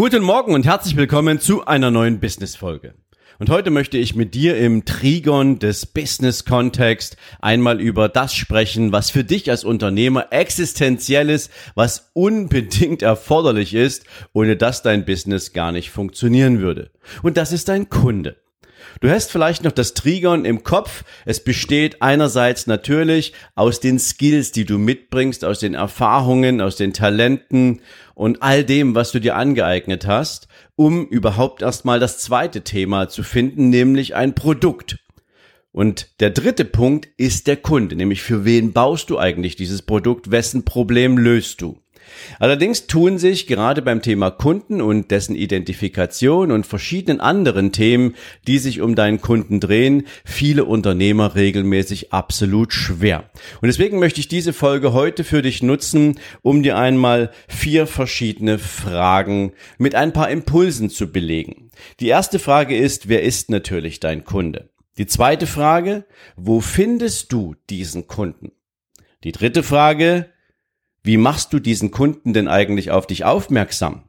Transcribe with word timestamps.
Guten 0.00 0.22
Morgen 0.22 0.54
und 0.54 0.64
herzlich 0.64 0.96
willkommen 0.96 1.40
zu 1.40 1.66
einer 1.66 1.90
neuen 1.90 2.20
Business-Folge. 2.20 2.94
Und 3.38 3.50
heute 3.50 3.68
möchte 3.68 3.98
ich 3.98 4.14
mit 4.14 4.32
dir 4.34 4.56
im 4.56 4.86
Trigon 4.86 5.58
des 5.58 5.84
Business-Kontext 5.84 7.18
einmal 7.38 7.82
über 7.82 8.08
das 8.08 8.34
sprechen, 8.34 8.92
was 8.92 9.10
für 9.10 9.24
dich 9.24 9.50
als 9.50 9.62
Unternehmer 9.62 10.28
existenziell 10.30 11.28
ist, 11.28 11.50
was 11.74 12.12
unbedingt 12.14 13.02
erforderlich 13.02 13.74
ist, 13.74 14.06
ohne 14.32 14.56
dass 14.56 14.80
dein 14.80 15.04
Business 15.04 15.52
gar 15.52 15.70
nicht 15.70 15.90
funktionieren 15.90 16.60
würde. 16.60 16.90
Und 17.22 17.36
das 17.36 17.52
ist 17.52 17.68
dein 17.68 17.90
Kunde. 17.90 18.38
Du 19.00 19.10
hast 19.10 19.30
vielleicht 19.30 19.64
noch 19.64 19.72
das 19.72 19.94
Trigon 19.94 20.44
im 20.44 20.62
Kopf. 20.62 21.04
Es 21.24 21.42
besteht 21.42 22.02
einerseits 22.02 22.66
natürlich 22.66 23.32
aus 23.54 23.80
den 23.80 23.98
Skills, 23.98 24.52
die 24.52 24.64
du 24.64 24.78
mitbringst, 24.78 25.44
aus 25.44 25.60
den 25.60 25.74
Erfahrungen, 25.74 26.60
aus 26.60 26.76
den 26.76 26.92
Talenten 26.92 27.80
und 28.14 28.42
all 28.42 28.64
dem, 28.64 28.94
was 28.94 29.12
du 29.12 29.20
dir 29.20 29.36
angeeignet 29.36 30.06
hast, 30.06 30.48
um 30.76 31.06
überhaupt 31.06 31.62
erstmal 31.62 32.00
das 32.00 32.18
zweite 32.18 32.62
Thema 32.62 33.08
zu 33.08 33.22
finden, 33.22 33.70
nämlich 33.70 34.14
ein 34.14 34.34
Produkt. 34.34 34.98
Und 35.72 36.20
der 36.20 36.30
dritte 36.30 36.64
Punkt 36.64 37.08
ist 37.16 37.46
der 37.46 37.56
Kunde, 37.56 37.94
nämlich 37.94 38.22
für 38.22 38.44
wen 38.44 38.72
baust 38.72 39.08
du 39.08 39.18
eigentlich 39.18 39.56
dieses 39.56 39.82
Produkt, 39.82 40.30
wessen 40.30 40.64
Problem 40.64 41.16
löst 41.16 41.62
du. 41.62 41.80
Allerdings 42.38 42.86
tun 42.86 43.18
sich 43.18 43.46
gerade 43.46 43.82
beim 43.82 44.02
Thema 44.02 44.30
Kunden 44.30 44.80
und 44.80 45.10
dessen 45.10 45.34
Identifikation 45.34 46.52
und 46.52 46.66
verschiedenen 46.66 47.20
anderen 47.20 47.72
Themen, 47.72 48.14
die 48.46 48.58
sich 48.58 48.80
um 48.80 48.94
deinen 48.94 49.20
Kunden 49.20 49.60
drehen, 49.60 50.06
viele 50.24 50.64
Unternehmer 50.64 51.34
regelmäßig 51.34 52.12
absolut 52.12 52.72
schwer. 52.72 53.30
Und 53.60 53.66
deswegen 53.68 53.98
möchte 53.98 54.20
ich 54.20 54.28
diese 54.28 54.52
Folge 54.52 54.92
heute 54.92 55.24
für 55.24 55.42
dich 55.42 55.62
nutzen, 55.62 56.18
um 56.42 56.62
dir 56.62 56.76
einmal 56.76 57.30
vier 57.48 57.86
verschiedene 57.86 58.58
Fragen 58.58 59.52
mit 59.78 59.94
ein 59.94 60.12
paar 60.12 60.30
Impulsen 60.30 60.90
zu 60.90 61.12
belegen. 61.12 61.70
Die 62.00 62.08
erste 62.08 62.38
Frage 62.38 62.76
ist, 62.76 63.08
wer 63.08 63.22
ist 63.22 63.50
natürlich 63.50 64.00
dein 64.00 64.24
Kunde? 64.24 64.70
Die 64.98 65.06
zweite 65.06 65.46
Frage, 65.46 66.04
wo 66.36 66.60
findest 66.60 67.32
du 67.32 67.54
diesen 67.70 68.06
Kunden? 68.06 68.52
Die 69.24 69.32
dritte 69.32 69.62
Frage, 69.62 70.30
wie 71.02 71.16
machst 71.16 71.52
du 71.52 71.58
diesen 71.58 71.90
Kunden 71.90 72.32
denn 72.32 72.48
eigentlich 72.48 72.90
auf 72.90 73.06
dich 73.06 73.24
aufmerksam? 73.24 74.04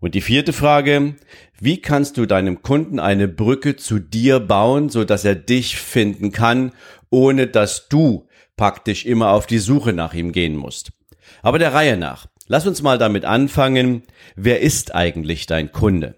Und 0.00 0.14
die 0.14 0.20
vierte 0.20 0.52
Frage, 0.52 1.14
wie 1.60 1.80
kannst 1.80 2.16
du 2.16 2.26
deinem 2.26 2.62
Kunden 2.62 2.98
eine 2.98 3.28
Brücke 3.28 3.76
zu 3.76 4.00
dir 4.00 4.40
bauen, 4.40 4.88
so 4.88 5.04
dass 5.04 5.24
er 5.24 5.36
dich 5.36 5.76
finden 5.76 6.32
kann, 6.32 6.72
ohne 7.10 7.46
dass 7.46 7.88
du 7.88 8.26
praktisch 8.56 9.06
immer 9.06 9.30
auf 9.30 9.46
die 9.46 9.58
Suche 9.58 9.92
nach 9.92 10.14
ihm 10.14 10.32
gehen 10.32 10.56
musst? 10.56 10.92
Aber 11.40 11.58
der 11.58 11.72
Reihe 11.72 11.96
nach. 11.96 12.26
Lass 12.48 12.66
uns 12.66 12.82
mal 12.82 12.98
damit 12.98 13.24
anfangen. 13.24 14.02
Wer 14.34 14.60
ist 14.60 14.94
eigentlich 14.94 15.46
dein 15.46 15.70
Kunde? 15.70 16.16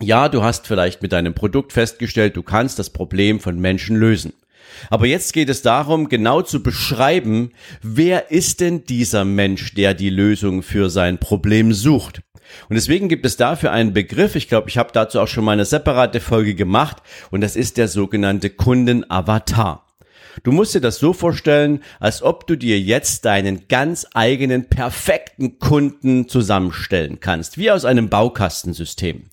Ja, 0.00 0.28
du 0.28 0.42
hast 0.42 0.66
vielleicht 0.66 1.02
mit 1.02 1.12
deinem 1.12 1.34
Produkt 1.34 1.72
festgestellt, 1.72 2.36
du 2.36 2.42
kannst 2.42 2.78
das 2.78 2.90
Problem 2.90 3.38
von 3.38 3.60
Menschen 3.60 3.96
lösen. 3.96 4.32
Aber 4.90 5.06
jetzt 5.06 5.32
geht 5.32 5.48
es 5.48 5.62
darum, 5.62 6.08
genau 6.08 6.42
zu 6.42 6.62
beschreiben, 6.62 7.52
wer 7.82 8.30
ist 8.30 8.60
denn 8.60 8.84
dieser 8.84 9.24
Mensch, 9.24 9.74
der 9.74 9.94
die 9.94 10.10
Lösung 10.10 10.62
für 10.62 10.90
sein 10.90 11.18
Problem 11.18 11.72
sucht. 11.72 12.22
Und 12.68 12.74
deswegen 12.76 13.08
gibt 13.08 13.26
es 13.26 13.36
dafür 13.36 13.72
einen 13.72 13.92
Begriff, 13.92 14.36
ich 14.36 14.48
glaube, 14.48 14.68
ich 14.68 14.78
habe 14.78 14.90
dazu 14.92 15.20
auch 15.20 15.28
schon 15.28 15.44
mal 15.44 15.52
eine 15.52 15.64
separate 15.64 16.20
Folge 16.20 16.54
gemacht, 16.54 16.98
und 17.30 17.40
das 17.40 17.56
ist 17.56 17.76
der 17.76 17.88
sogenannte 17.88 18.50
Kundenavatar. 18.50 19.84
Du 20.42 20.52
musst 20.52 20.74
dir 20.74 20.80
das 20.80 20.96
so 20.96 21.12
vorstellen, 21.12 21.82
als 22.00 22.22
ob 22.22 22.46
du 22.46 22.56
dir 22.56 22.80
jetzt 22.80 23.24
deinen 23.24 23.68
ganz 23.68 24.06
eigenen 24.14 24.68
perfekten 24.68 25.58
Kunden 25.58 26.28
zusammenstellen 26.28 27.20
kannst, 27.20 27.58
wie 27.58 27.70
aus 27.70 27.84
einem 27.84 28.08
Baukastensystem. 28.08 29.26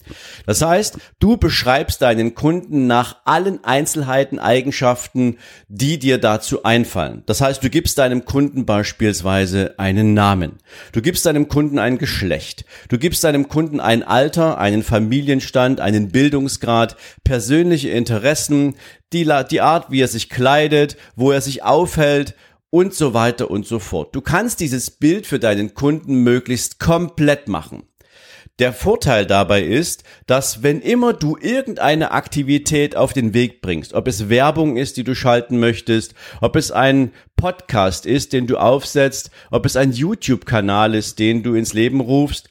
Das 0.45 0.61
heißt, 0.61 0.97
du 1.19 1.37
beschreibst 1.37 2.01
deinen 2.01 2.35
Kunden 2.35 2.87
nach 2.87 3.17
allen 3.25 3.63
Einzelheiten, 3.63 4.39
Eigenschaften, 4.39 5.37
die 5.67 5.99
dir 5.99 6.17
dazu 6.17 6.63
einfallen. 6.63 7.23
Das 7.25 7.41
heißt, 7.41 7.63
du 7.63 7.69
gibst 7.69 7.97
deinem 7.97 8.25
Kunden 8.25 8.65
beispielsweise 8.65 9.75
einen 9.77 10.13
Namen. 10.13 10.57
Du 10.91 11.01
gibst 11.01 11.25
deinem 11.25 11.47
Kunden 11.47 11.79
ein 11.79 11.97
Geschlecht. 11.97 12.65
Du 12.89 12.97
gibst 12.97 13.23
deinem 13.23 13.47
Kunden 13.47 13.79
ein 13.79 14.03
Alter, 14.03 14.57
einen 14.57 14.83
Familienstand, 14.83 15.79
einen 15.79 16.09
Bildungsgrad, 16.09 16.95
persönliche 17.23 17.89
Interessen, 17.89 18.75
die, 19.13 19.29
die 19.49 19.61
Art, 19.61 19.91
wie 19.91 20.01
er 20.01 20.07
sich 20.07 20.29
kleidet, 20.29 20.97
wo 21.15 21.31
er 21.31 21.41
sich 21.41 21.63
aufhält 21.63 22.35
und 22.69 22.93
so 22.93 23.13
weiter 23.13 23.51
und 23.51 23.67
so 23.67 23.79
fort. 23.79 24.15
Du 24.15 24.21
kannst 24.21 24.59
dieses 24.59 24.89
Bild 24.89 25.27
für 25.27 25.39
deinen 25.39 25.73
Kunden 25.73 26.23
möglichst 26.23 26.79
komplett 26.79 27.47
machen. 27.47 27.83
Der 28.59 28.73
Vorteil 28.73 29.25
dabei 29.25 29.63
ist, 29.63 30.03
dass 30.27 30.61
wenn 30.61 30.81
immer 30.81 31.13
du 31.13 31.35
irgendeine 31.35 32.11
Aktivität 32.11 32.95
auf 32.95 33.11
den 33.11 33.33
Weg 33.33 33.61
bringst, 33.61 33.93
ob 33.93 34.07
es 34.07 34.29
Werbung 34.29 34.77
ist, 34.77 34.97
die 34.97 35.03
du 35.03 35.15
schalten 35.15 35.59
möchtest, 35.59 36.13
ob 36.41 36.55
es 36.55 36.71
ein 36.71 37.11
Podcast 37.35 38.05
ist, 38.05 38.33
den 38.33 38.47
du 38.47 38.57
aufsetzt, 38.57 39.31
ob 39.49 39.65
es 39.65 39.75
ein 39.75 39.93
YouTube-Kanal 39.93 40.93
ist, 40.93 41.17
den 41.17 41.41
du 41.41 41.55
ins 41.55 41.73
Leben 41.73 42.01
rufst, 42.01 42.49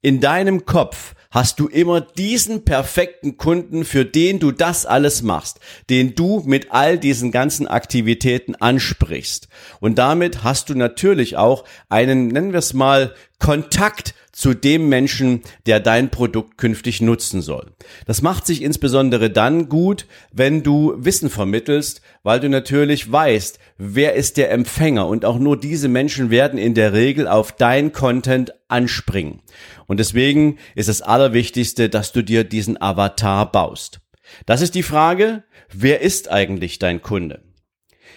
in 0.00 0.20
deinem 0.20 0.66
Kopf 0.66 1.14
hast 1.32 1.58
du 1.58 1.66
immer 1.66 2.00
diesen 2.00 2.64
perfekten 2.64 3.36
Kunden, 3.36 3.84
für 3.84 4.04
den 4.04 4.38
du 4.38 4.52
das 4.52 4.86
alles 4.86 5.22
machst, 5.22 5.58
den 5.90 6.14
du 6.14 6.42
mit 6.46 6.70
all 6.70 6.98
diesen 6.98 7.32
ganzen 7.32 7.66
Aktivitäten 7.66 8.54
ansprichst. 8.54 9.48
Und 9.80 9.98
damit 9.98 10.44
hast 10.44 10.68
du 10.68 10.74
natürlich 10.76 11.36
auch 11.36 11.64
einen, 11.88 12.28
nennen 12.28 12.52
wir 12.52 12.60
es 12.60 12.74
mal, 12.74 13.14
Kontakt 13.40 14.14
zu 14.32 14.54
dem 14.54 14.88
Menschen, 14.88 15.42
der 15.66 15.78
dein 15.78 16.10
Produkt 16.10 16.56
künftig 16.56 17.02
nutzen 17.02 17.42
soll. 17.42 17.72
Das 18.06 18.22
macht 18.22 18.46
sich 18.46 18.62
insbesondere 18.62 19.30
dann 19.30 19.68
gut, 19.68 20.06
wenn 20.32 20.62
du 20.62 20.94
Wissen 20.96 21.28
vermittelst, 21.28 22.00
weil 22.22 22.40
du 22.40 22.48
natürlich 22.48 23.12
weißt, 23.12 23.58
wer 23.76 24.14
ist 24.14 24.38
der 24.38 24.50
Empfänger 24.50 25.06
und 25.06 25.24
auch 25.26 25.38
nur 25.38 25.60
diese 25.60 25.88
Menschen 25.88 26.30
werden 26.30 26.58
in 26.58 26.74
der 26.74 26.94
Regel 26.94 27.28
auf 27.28 27.52
dein 27.52 27.92
Content 27.92 28.54
anspringen. 28.68 29.40
Und 29.86 30.00
deswegen 30.00 30.58
ist 30.74 30.88
das 30.88 31.02
Allerwichtigste, 31.02 31.90
dass 31.90 32.12
du 32.12 32.22
dir 32.22 32.44
diesen 32.44 32.80
Avatar 32.80 33.52
baust. 33.52 34.00
Das 34.46 34.62
ist 34.62 34.74
die 34.74 34.82
Frage, 34.82 35.44
wer 35.70 36.00
ist 36.00 36.30
eigentlich 36.30 36.78
dein 36.78 37.02
Kunde? 37.02 37.42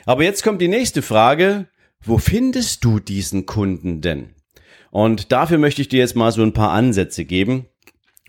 Aber 0.06 0.24
jetzt 0.24 0.44
kommt 0.44 0.62
die 0.62 0.68
nächste 0.70 1.02
Frage, 1.02 1.68
wo 2.02 2.20
findest 2.20 2.86
du 2.86 3.00
diesen 3.00 3.46
Kunden 3.46 4.00
denn? 4.02 4.35
Und 4.96 5.34
dafür 5.34 5.58
möchte 5.58 5.82
ich 5.82 5.90
dir 5.90 6.00
jetzt 6.00 6.16
mal 6.16 6.32
so 6.32 6.42
ein 6.42 6.54
paar 6.54 6.72
Ansätze 6.72 7.26
geben. 7.26 7.66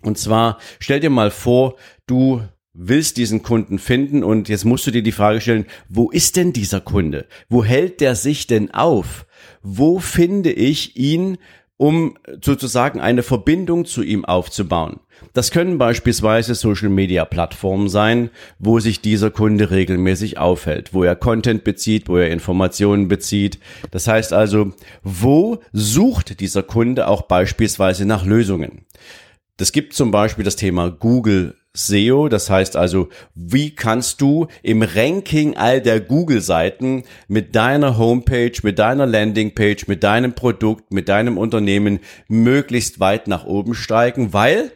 Und 0.01 0.17
zwar 0.17 0.57
stell 0.81 0.99
dir 0.99 1.09
mal 1.09 1.31
vor, 1.31 1.77
du 2.07 2.41
willst 2.73 3.15
diesen 3.15 3.41
Kunden 3.41 3.79
finden 3.79 4.21
und 4.21 4.49
jetzt 4.49 4.65
musst 4.65 4.85
du 4.85 4.91
dir 4.91 5.01
die 5.01 5.13
Frage 5.13 5.39
stellen, 5.39 5.65
wo 5.87 6.11
ist 6.11 6.35
denn 6.35 6.51
dieser 6.51 6.81
Kunde? 6.81 7.25
Wo 7.47 7.63
hält 7.63 8.01
der 8.01 8.15
sich 8.15 8.47
denn 8.47 8.71
auf? 8.71 9.27
Wo 9.61 9.99
finde 9.99 10.51
ich 10.51 10.97
ihn, 10.97 11.37
um 11.77 12.17
sozusagen 12.43 12.99
eine 12.99 13.23
Verbindung 13.23 13.85
zu 13.85 14.03
ihm 14.03 14.25
aufzubauen? 14.25 14.99
Das 15.33 15.51
können 15.51 15.77
beispielsweise 15.77 16.55
Social-Media-Plattformen 16.55 17.89
sein, 17.89 18.29
wo 18.59 18.79
sich 18.79 19.01
dieser 19.01 19.31
Kunde 19.31 19.71
regelmäßig 19.71 20.37
aufhält, 20.37 20.93
wo 20.93 21.03
er 21.03 21.15
Content 21.15 21.63
bezieht, 21.63 22.07
wo 22.07 22.17
er 22.17 22.29
Informationen 22.29 23.07
bezieht. 23.07 23.59
Das 23.91 24.07
heißt 24.07 24.33
also, 24.33 24.73
wo 25.03 25.59
sucht 25.73 26.39
dieser 26.39 26.63
Kunde 26.63 27.07
auch 27.07 27.23
beispielsweise 27.23 28.05
nach 28.05 28.25
Lösungen? 28.25 28.85
Das 29.57 29.71
gibt 29.71 29.93
zum 29.93 30.11
Beispiel 30.11 30.45
das 30.45 30.55
Thema 30.55 30.89
Google 30.91 31.56
SEO, 31.73 32.27
das 32.27 32.49
heißt 32.49 32.75
also, 32.75 33.09
wie 33.35 33.75
kannst 33.75 34.21
du 34.21 34.47
im 34.63 34.81
Ranking 34.81 35.57
all 35.57 35.81
der 35.81 35.99
Google-Seiten 35.99 37.03
mit 37.27 37.55
deiner 37.55 37.97
Homepage, 37.97 38.53
mit 38.63 38.79
deiner 38.79 39.05
Landingpage, 39.05 39.87
mit 39.87 40.03
deinem 40.03 40.33
Produkt, 40.33 40.91
mit 40.91 41.07
deinem 41.07 41.37
Unternehmen 41.37 41.99
möglichst 42.27 42.99
weit 42.99 43.27
nach 43.27 43.45
oben 43.45 43.75
steigen, 43.75 44.33
weil 44.33 44.71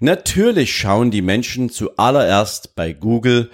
Natürlich 0.00 0.76
schauen 0.76 1.10
die 1.10 1.22
Menschen 1.22 1.70
zuallererst 1.70 2.74
bei 2.74 2.92
Google, 2.92 3.50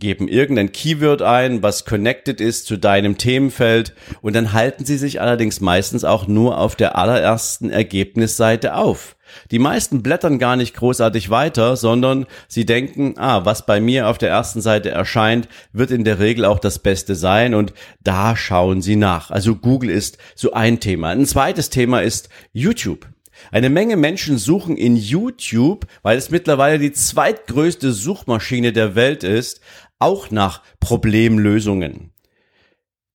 geben 0.00 0.28
irgendein 0.28 0.72
Keyword 0.72 1.22
ein, 1.22 1.62
was 1.62 1.84
connected 1.84 2.40
ist 2.40 2.66
zu 2.66 2.76
deinem 2.76 3.16
Themenfeld 3.16 3.94
und 4.20 4.34
dann 4.34 4.52
halten 4.52 4.84
sie 4.84 4.98
sich 4.98 5.20
allerdings 5.20 5.60
meistens 5.60 6.04
auch 6.04 6.26
nur 6.26 6.58
auf 6.58 6.74
der 6.74 6.98
allerersten 6.98 7.70
Ergebnisseite 7.70 8.74
auf. 8.74 9.16
Die 9.50 9.58
meisten 9.58 10.02
blättern 10.02 10.38
gar 10.38 10.56
nicht 10.56 10.74
großartig 10.74 11.30
weiter, 11.30 11.76
sondern 11.76 12.26
sie 12.48 12.66
denken, 12.66 13.14
ah, 13.18 13.44
was 13.44 13.66
bei 13.66 13.80
mir 13.80 14.08
auf 14.08 14.18
der 14.18 14.30
ersten 14.30 14.60
Seite 14.60 14.90
erscheint, 14.90 15.48
wird 15.72 15.90
in 15.90 16.04
der 16.04 16.18
Regel 16.18 16.44
auch 16.44 16.58
das 16.58 16.78
Beste 16.78 17.14
sein 17.14 17.54
und 17.54 17.72
da 18.02 18.36
schauen 18.36 18.82
sie 18.82 18.96
nach. 18.96 19.30
Also 19.30 19.56
Google 19.56 19.90
ist 19.90 20.18
so 20.34 20.52
ein 20.52 20.80
Thema. 20.80 21.10
Ein 21.10 21.26
zweites 21.26 21.70
Thema 21.70 22.00
ist 22.00 22.28
YouTube. 22.52 23.06
Eine 23.50 23.68
Menge 23.68 23.96
Menschen 23.96 24.38
suchen 24.38 24.76
in 24.76 24.96
YouTube, 24.96 25.86
weil 26.02 26.16
es 26.16 26.30
mittlerweile 26.30 26.78
die 26.78 26.92
zweitgrößte 26.92 27.92
Suchmaschine 27.92 28.72
der 28.72 28.94
Welt 28.94 29.24
ist, 29.24 29.60
auch 29.98 30.30
nach 30.30 30.62
Problemlösungen. 30.80 32.13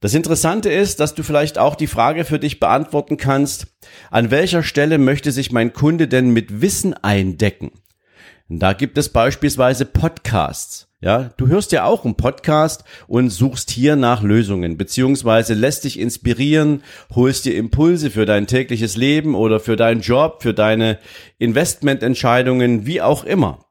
Das 0.01 0.13
Interessante 0.13 0.71
ist, 0.71 1.01
dass 1.01 1.13
du 1.13 1.23
vielleicht 1.23 1.57
auch 1.57 1.75
die 1.75 1.87
Frage 1.87 2.23
für 2.23 2.39
dich 2.39 2.61
beantworten 2.61 3.17
kannst, 3.17 3.67
an 4.09 4.31
welcher 4.31 4.63
Stelle 4.63 4.97
möchte 4.97 5.33
sich 5.33 5.51
mein 5.51 5.73
Kunde 5.73 6.07
denn 6.07 6.29
mit 6.29 6.61
Wissen 6.61 6.93
eindecken? 6.93 7.71
Da 8.47 8.71
gibt 8.71 8.97
es 8.97 9.09
beispielsweise 9.09 9.85
Podcasts. 9.85 10.87
Ja, 11.01 11.31
du 11.35 11.47
hörst 11.47 11.73
ja 11.73 11.83
auch 11.83 12.05
einen 12.05 12.15
Podcast 12.15 12.85
und 13.07 13.29
suchst 13.29 13.71
hier 13.71 13.97
nach 13.97 14.23
Lösungen, 14.23 14.77
beziehungsweise 14.77 15.53
lässt 15.53 15.83
dich 15.83 15.99
inspirieren, 15.99 16.81
holst 17.13 17.43
dir 17.45 17.55
Impulse 17.55 18.09
für 18.09 18.25
dein 18.25 18.47
tägliches 18.47 18.95
Leben 18.95 19.35
oder 19.35 19.59
für 19.59 19.75
deinen 19.75 20.01
Job, 20.01 20.41
für 20.41 20.53
deine 20.53 20.97
Investmententscheidungen, 21.37 22.85
wie 22.85 23.01
auch 23.01 23.25
immer. 23.25 23.65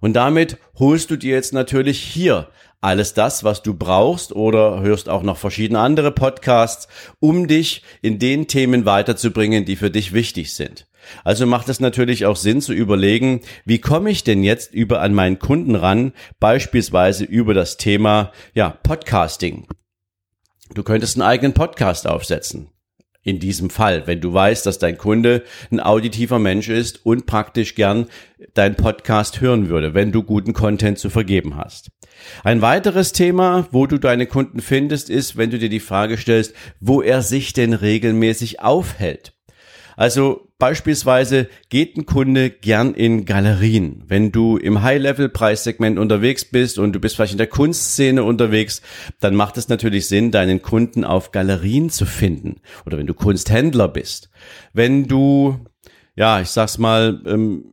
Und 0.00 0.14
damit 0.14 0.58
holst 0.78 1.10
du 1.10 1.16
dir 1.16 1.34
jetzt 1.34 1.52
natürlich 1.52 2.00
hier 2.00 2.48
alles 2.86 3.14
das, 3.14 3.42
was 3.42 3.62
du 3.62 3.74
brauchst 3.74 4.32
oder 4.32 4.80
hörst 4.80 5.08
auch 5.08 5.24
noch 5.24 5.38
verschiedene 5.38 5.80
andere 5.80 6.12
Podcasts, 6.12 6.86
um 7.18 7.48
dich 7.48 7.82
in 8.00 8.20
den 8.20 8.46
Themen 8.46 8.86
weiterzubringen, 8.86 9.64
die 9.64 9.74
für 9.74 9.90
dich 9.90 10.12
wichtig 10.12 10.54
sind. 10.54 10.86
Also 11.24 11.46
macht 11.46 11.68
es 11.68 11.80
natürlich 11.80 12.26
auch 12.26 12.36
Sinn 12.36 12.60
zu 12.60 12.72
überlegen, 12.72 13.40
wie 13.64 13.80
komme 13.80 14.10
ich 14.10 14.22
denn 14.22 14.44
jetzt 14.44 14.72
über 14.72 15.00
an 15.00 15.14
meinen 15.14 15.40
Kunden 15.40 15.74
ran, 15.74 16.12
beispielsweise 16.38 17.24
über 17.24 17.54
das 17.54 17.76
Thema, 17.76 18.30
ja, 18.54 18.70
Podcasting. 18.70 19.66
Du 20.74 20.84
könntest 20.84 21.16
einen 21.16 21.28
eigenen 21.28 21.54
Podcast 21.54 22.06
aufsetzen 22.06 22.70
in 23.26 23.40
diesem 23.40 23.70
Fall, 23.70 24.06
wenn 24.06 24.20
du 24.20 24.32
weißt, 24.32 24.64
dass 24.64 24.78
dein 24.78 24.96
Kunde 24.96 25.42
ein 25.72 25.80
auditiver 25.80 26.38
Mensch 26.38 26.68
ist 26.68 27.04
und 27.04 27.26
praktisch 27.26 27.74
gern 27.74 28.06
dein 28.54 28.76
Podcast 28.76 29.40
hören 29.40 29.68
würde, 29.68 29.94
wenn 29.94 30.12
du 30.12 30.22
guten 30.22 30.52
Content 30.52 30.98
zu 30.98 31.10
vergeben 31.10 31.56
hast. 31.56 31.90
Ein 32.44 32.62
weiteres 32.62 33.12
Thema, 33.12 33.66
wo 33.72 33.86
du 33.86 33.98
deine 33.98 34.26
Kunden 34.26 34.60
findest, 34.60 35.10
ist, 35.10 35.36
wenn 35.36 35.50
du 35.50 35.58
dir 35.58 35.68
die 35.68 35.80
Frage 35.80 36.16
stellst, 36.16 36.54
wo 36.78 37.02
er 37.02 37.20
sich 37.20 37.52
denn 37.52 37.72
regelmäßig 37.72 38.60
aufhält. 38.60 39.35
Also 39.96 40.48
beispielsweise 40.58 41.48
geht 41.68 41.96
ein 41.96 42.06
Kunde 42.06 42.50
gern 42.50 42.94
in 42.94 43.24
Galerien. 43.24 44.04
Wenn 44.06 44.30
du 44.30 44.56
im 44.58 44.82
High-Level-Preissegment 44.82 45.98
unterwegs 45.98 46.44
bist 46.44 46.78
und 46.78 46.92
du 46.92 47.00
bist 47.00 47.16
vielleicht 47.16 47.32
in 47.32 47.38
der 47.38 47.46
Kunstszene 47.46 48.22
unterwegs, 48.22 48.82
dann 49.20 49.34
macht 49.34 49.56
es 49.56 49.68
natürlich 49.68 50.06
Sinn, 50.06 50.30
deinen 50.30 50.62
Kunden 50.62 51.04
auf 51.04 51.32
Galerien 51.32 51.90
zu 51.90 52.06
finden. 52.06 52.60
Oder 52.84 52.98
wenn 52.98 53.06
du 53.06 53.14
Kunsthändler 53.14 53.88
bist. 53.88 54.30
Wenn 54.72 55.08
du, 55.08 55.58
ja, 56.14 56.40
ich 56.40 56.48
sag's 56.48 56.78
mal, 56.78 57.22
ähm, 57.26 57.72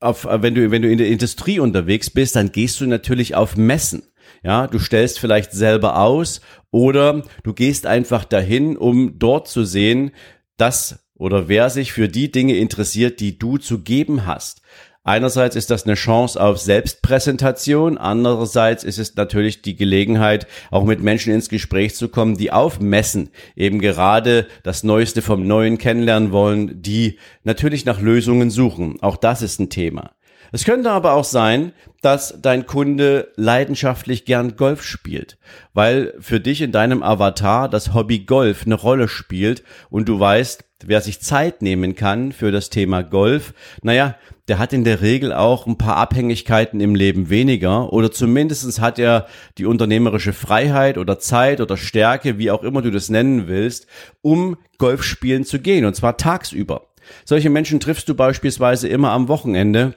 auf, 0.00 0.26
wenn 0.28 0.54
du, 0.54 0.70
wenn 0.72 0.82
du 0.82 0.90
in 0.90 0.98
der 0.98 1.08
Industrie 1.08 1.60
unterwegs 1.60 2.10
bist, 2.10 2.34
dann 2.34 2.50
gehst 2.50 2.80
du 2.80 2.86
natürlich 2.86 3.36
auf 3.36 3.56
Messen. 3.56 4.02
Ja, 4.42 4.66
du 4.66 4.80
stellst 4.80 5.20
vielleicht 5.20 5.52
selber 5.52 6.00
aus 6.00 6.40
oder 6.72 7.22
du 7.44 7.52
gehst 7.52 7.86
einfach 7.86 8.24
dahin, 8.24 8.76
um 8.76 9.20
dort 9.20 9.46
zu 9.46 9.64
sehen, 9.64 10.10
dass 10.56 11.04
oder 11.22 11.46
wer 11.46 11.70
sich 11.70 11.92
für 11.92 12.08
die 12.08 12.32
Dinge 12.32 12.56
interessiert, 12.56 13.20
die 13.20 13.38
du 13.38 13.56
zu 13.56 13.78
geben 13.78 14.26
hast. 14.26 14.60
Einerseits 15.04 15.54
ist 15.54 15.70
das 15.70 15.84
eine 15.84 15.94
Chance 15.94 16.40
auf 16.40 16.58
Selbstpräsentation, 16.58 17.96
andererseits 17.96 18.82
ist 18.82 18.98
es 18.98 19.14
natürlich 19.14 19.62
die 19.62 19.76
Gelegenheit, 19.76 20.48
auch 20.72 20.84
mit 20.84 21.00
Menschen 21.00 21.32
ins 21.32 21.48
Gespräch 21.48 21.94
zu 21.94 22.08
kommen, 22.08 22.36
die 22.36 22.50
auf 22.50 22.80
Messen 22.80 23.30
eben 23.54 23.80
gerade 23.80 24.48
das 24.64 24.82
Neueste 24.82 25.22
vom 25.22 25.46
Neuen 25.46 25.78
kennenlernen 25.78 26.32
wollen, 26.32 26.82
die 26.82 27.18
natürlich 27.44 27.84
nach 27.84 28.00
Lösungen 28.00 28.50
suchen. 28.50 29.00
Auch 29.00 29.16
das 29.16 29.42
ist 29.42 29.60
ein 29.60 29.70
Thema. 29.70 30.10
Es 30.54 30.64
könnte 30.64 30.90
aber 30.90 31.14
auch 31.14 31.24
sein, 31.24 31.72
dass 32.02 32.38
dein 32.42 32.66
Kunde 32.66 33.32
leidenschaftlich 33.36 34.26
gern 34.26 34.56
Golf 34.56 34.82
spielt, 34.82 35.38
weil 35.72 36.12
für 36.20 36.40
dich 36.40 36.60
in 36.60 36.72
deinem 36.72 37.02
Avatar 37.02 37.70
das 37.70 37.94
Hobby 37.94 38.20
Golf 38.20 38.66
eine 38.66 38.74
Rolle 38.74 39.08
spielt 39.08 39.64
und 39.88 40.10
du 40.10 40.20
weißt, 40.20 40.62
wer 40.84 41.00
sich 41.00 41.20
Zeit 41.20 41.62
nehmen 41.62 41.94
kann 41.94 42.32
für 42.32 42.52
das 42.52 42.68
Thema 42.68 43.02
Golf, 43.02 43.54
naja, 43.82 44.16
der 44.46 44.58
hat 44.58 44.74
in 44.74 44.84
der 44.84 45.00
Regel 45.00 45.32
auch 45.32 45.66
ein 45.66 45.78
paar 45.78 45.96
Abhängigkeiten 45.96 46.80
im 46.80 46.94
Leben 46.94 47.30
weniger 47.30 47.90
oder 47.90 48.12
zumindestens 48.12 48.78
hat 48.78 48.98
er 48.98 49.28
die 49.56 49.64
unternehmerische 49.64 50.34
Freiheit 50.34 50.98
oder 50.98 51.18
Zeit 51.18 51.62
oder 51.62 51.78
Stärke, 51.78 52.36
wie 52.36 52.50
auch 52.50 52.62
immer 52.62 52.82
du 52.82 52.90
das 52.90 53.08
nennen 53.08 53.48
willst, 53.48 53.86
um 54.20 54.58
Golf 54.76 55.02
spielen 55.02 55.46
zu 55.46 55.60
gehen 55.60 55.86
und 55.86 55.96
zwar 55.96 56.18
tagsüber. 56.18 56.88
Solche 57.24 57.48
Menschen 57.48 57.80
triffst 57.80 58.08
du 58.10 58.14
beispielsweise 58.14 58.88
immer 58.88 59.12
am 59.12 59.28
Wochenende 59.28 59.94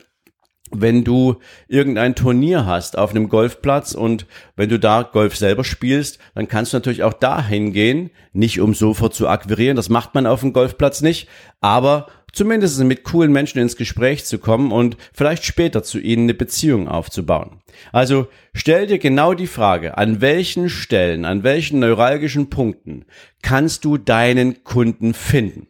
wenn 0.72 1.04
du 1.04 1.38
irgendein 1.68 2.16
Turnier 2.16 2.66
hast 2.66 2.98
auf 2.98 3.12
einem 3.12 3.30
Golfplatz 3.30 3.94
und 3.94 4.26
wenn 4.56 4.70
du 4.70 4.80
da 4.80 5.04
Golf 5.04 5.36
selber 5.36 5.64
spielst, 5.64 6.20
dann 6.34 6.48
kannst 6.48 6.74
du 6.74 6.78
natürlich 6.78 7.04
auch 7.04 7.14
da 7.14 7.44
hingehen, 7.44 8.10
nicht 8.34 8.60
um 8.60 8.74
sofort 8.74 9.14
zu 9.14 9.28
akquirieren, 9.28 9.76
das 9.76 9.90
macht 9.90 10.16
man 10.16 10.26
auf 10.26 10.42
dem 10.42 10.54
Golfplatz 10.54 11.02
nicht, 11.02 11.30
aber 11.62 12.08
zumindest 12.36 12.84
mit 12.84 13.04
coolen 13.04 13.32
Menschen 13.32 13.60
ins 13.60 13.78
Gespräch 13.78 14.26
zu 14.26 14.40
kommen 14.40 14.72
und 14.72 14.98
vielleicht 15.14 15.46
später 15.46 15.84
zu 15.84 16.00
ihnen 16.00 16.24
eine 16.24 16.34
Beziehung 16.34 16.88
aufzubauen. 16.88 17.62
Also 17.92 18.28
stell 18.54 18.88
dir 18.88 19.00
genau 19.00 19.34
die 19.34 19.48
Frage, 19.48 19.98
an 19.98 20.20
welchen 20.20 20.70
Stellen, 20.70 21.26
an 21.26 21.44
welchen 21.44 21.80
neuralgischen 21.80 22.50
Punkten 22.50 23.06
kannst 23.42 23.86
du 23.86 23.98
deinen 23.98 24.64
Kunden 24.64 25.14
finden? 25.14 25.68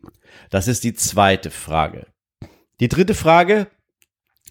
Das 0.49 0.67
ist 0.67 0.83
die 0.83 0.93
zweite 0.93 1.51
Frage. 1.51 2.07
Die 2.79 2.89
dritte 2.89 3.13
Frage, 3.13 3.67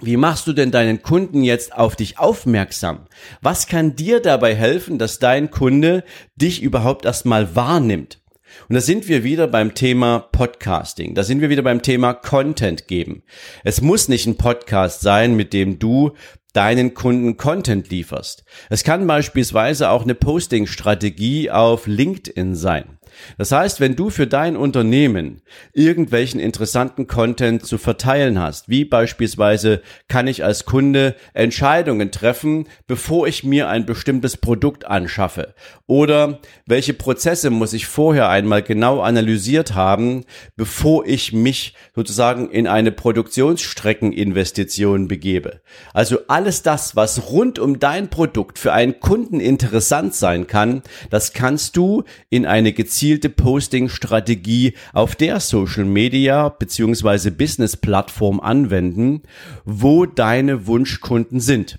wie 0.00 0.16
machst 0.16 0.48
du 0.48 0.52
denn 0.52 0.72
deinen 0.72 1.02
Kunden 1.02 1.44
jetzt 1.44 1.72
auf 1.72 1.94
dich 1.94 2.18
aufmerksam? 2.18 3.06
Was 3.42 3.68
kann 3.68 3.94
dir 3.94 4.20
dabei 4.20 4.54
helfen, 4.54 4.98
dass 4.98 5.20
dein 5.20 5.52
Kunde 5.52 6.02
dich 6.34 6.62
überhaupt 6.62 7.04
erstmal 7.04 7.54
wahrnimmt? 7.54 8.20
Und 8.68 8.74
da 8.74 8.80
sind 8.80 9.06
wir 9.08 9.22
wieder 9.22 9.46
beim 9.46 9.74
Thema 9.74 10.18
Podcasting. 10.18 11.14
Da 11.14 11.22
sind 11.22 11.40
wir 11.40 11.48
wieder 11.48 11.62
beim 11.62 11.80
Thema 11.80 12.12
Content 12.12 12.88
geben. 12.88 13.22
Es 13.62 13.80
muss 13.80 14.08
nicht 14.08 14.26
ein 14.26 14.36
Podcast 14.36 15.00
sein, 15.00 15.36
mit 15.36 15.52
dem 15.52 15.78
du 15.78 16.12
deinen 16.54 16.94
Kunden 16.94 17.36
Content 17.36 17.90
lieferst. 17.90 18.44
Es 18.70 18.84
kann 18.84 19.06
beispielsweise 19.06 19.90
auch 19.90 20.02
eine 20.02 20.14
Posting-Strategie 20.14 21.50
auf 21.50 21.86
LinkedIn 21.86 22.54
sein. 22.54 22.98
Das 23.38 23.52
heißt, 23.52 23.80
wenn 23.80 23.96
du 23.96 24.10
für 24.10 24.26
dein 24.26 24.56
Unternehmen 24.56 25.42
irgendwelchen 25.72 26.40
interessanten 26.40 27.06
Content 27.06 27.64
zu 27.64 27.78
verteilen 27.78 28.40
hast, 28.40 28.68
wie 28.68 28.84
beispielsweise 28.84 29.82
kann 30.08 30.26
ich 30.26 30.44
als 30.44 30.64
Kunde 30.64 31.14
Entscheidungen 31.32 32.10
treffen, 32.10 32.68
bevor 32.86 33.26
ich 33.26 33.44
mir 33.44 33.68
ein 33.68 33.86
bestimmtes 33.86 34.36
Produkt 34.36 34.86
anschaffe 34.86 35.54
oder 35.86 36.40
welche 36.66 36.94
Prozesse 36.94 37.50
muss 37.50 37.72
ich 37.72 37.86
vorher 37.86 38.28
einmal 38.28 38.62
genau 38.62 39.00
analysiert 39.00 39.74
haben, 39.74 40.24
bevor 40.56 41.06
ich 41.06 41.32
mich 41.32 41.74
sozusagen 41.94 42.50
in 42.50 42.66
eine 42.66 42.92
Produktionsstreckeninvestition 42.92 45.08
begebe. 45.08 45.60
Also 45.92 46.20
alles 46.28 46.62
das, 46.62 46.96
was 46.96 47.30
rund 47.30 47.58
um 47.58 47.78
dein 47.78 48.08
Produkt 48.08 48.58
für 48.58 48.72
einen 48.72 49.00
Kunden 49.00 49.40
interessant 49.40 50.14
sein 50.14 50.46
kann, 50.46 50.82
das 51.10 51.32
kannst 51.32 51.76
du 51.76 52.04
in 52.30 52.46
eine 52.46 52.72
gezielte 52.72 53.03
gezielte 53.04 53.28
Posting-Strategie 53.28 54.72
auf 54.94 55.14
der 55.14 55.38
Social 55.38 55.84
Media 55.84 56.48
beziehungsweise 56.48 57.32
Business-Plattform 57.32 58.40
anwenden, 58.40 59.24
wo 59.66 60.06
deine 60.06 60.66
Wunschkunden 60.66 61.38
sind. 61.38 61.76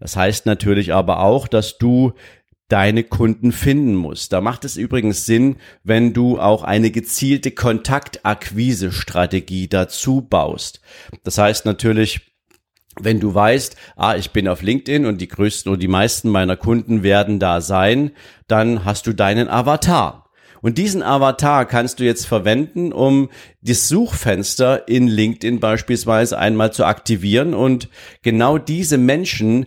Das 0.00 0.16
heißt 0.16 0.46
natürlich 0.46 0.92
aber 0.92 1.20
auch, 1.20 1.46
dass 1.46 1.78
du 1.78 2.12
deine 2.66 3.04
Kunden 3.04 3.52
finden 3.52 3.94
musst. 3.94 4.32
Da 4.32 4.40
macht 4.40 4.64
es 4.64 4.76
übrigens 4.76 5.26
Sinn, 5.26 5.58
wenn 5.84 6.12
du 6.12 6.40
auch 6.40 6.64
eine 6.64 6.90
gezielte 6.90 7.52
Kontaktakquise-Strategie 7.52 9.68
dazu 9.68 10.22
baust. 10.22 10.80
Das 11.22 11.38
heißt 11.38 11.66
natürlich, 11.66 12.32
wenn 13.00 13.20
du 13.20 13.32
weißt, 13.32 13.76
ah, 13.94 14.16
ich 14.16 14.32
bin 14.32 14.48
auf 14.48 14.62
LinkedIn 14.62 15.06
und 15.06 15.20
die 15.20 15.28
größten 15.28 15.72
und 15.72 15.80
die 15.80 15.86
meisten 15.86 16.30
meiner 16.30 16.56
Kunden 16.56 17.04
werden 17.04 17.38
da 17.38 17.60
sein, 17.60 18.10
dann 18.48 18.84
hast 18.84 19.06
du 19.06 19.12
deinen 19.12 19.46
Avatar. 19.46 20.24
Und 20.60 20.78
diesen 20.78 21.02
Avatar 21.02 21.66
kannst 21.66 22.00
du 22.00 22.04
jetzt 22.04 22.26
verwenden, 22.26 22.92
um 22.92 23.30
das 23.60 23.88
Suchfenster 23.88 24.88
in 24.88 25.06
LinkedIn 25.06 25.60
beispielsweise 25.60 26.38
einmal 26.38 26.72
zu 26.72 26.84
aktivieren 26.84 27.54
und 27.54 27.88
genau 28.22 28.58
diese 28.58 28.98
Menschen 28.98 29.66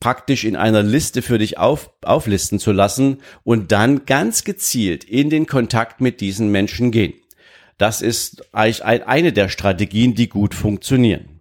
praktisch 0.00 0.44
in 0.44 0.56
einer 0.56 0.82
Liste 0.82 1.22
für 1.22 1.38
dich 1.38 1.58
auf, 1.58 1.92
auflisten 2.02 2.58
zu 2.58 2.72
lassen 2.72 3.18
und 3.44 3.70
dann 3.70 4.04
ganz 4.04 4.42
gezielt 4.42 5.04
in 5.04 5.30
den 5.30 5.46
Kontakt 5.46 6.00
mit 6.00 6.20
diesen 6.20 6.50
Menschen 6.50 6.90
gehen. 6.90 7.14
Das 7.78 8.02
ist 8.02 8.52
eigentlich 8.52 8.84
eine 8.84 9.32
der 9.32 9.48
Strategien, 9.48 10.14
die 10.14 10.28
gut 10.28 10.54
funktionieren. 10.54 11.40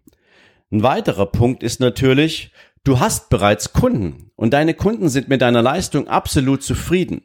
Ein 0.71 0.83
weiterer 0.83 1.25
Punkt 1.25 1.63
ist 1.63 1.79
natürlich, 1.79 2.51
du 2.83 2.99
hast 2.99 3.29
bereits 3.29 3.73
Kunden 3.73 4.31
und 4.35 4.53
deine 4.53 4.75
Kunden 4.75 5.09
sind 5.09 5.27
mit 5.27 5.41
deiner 5.41 5.63
Leistung 5.63 6.07
absolut 6.07 6.63
zufrieden. 6.63 7.23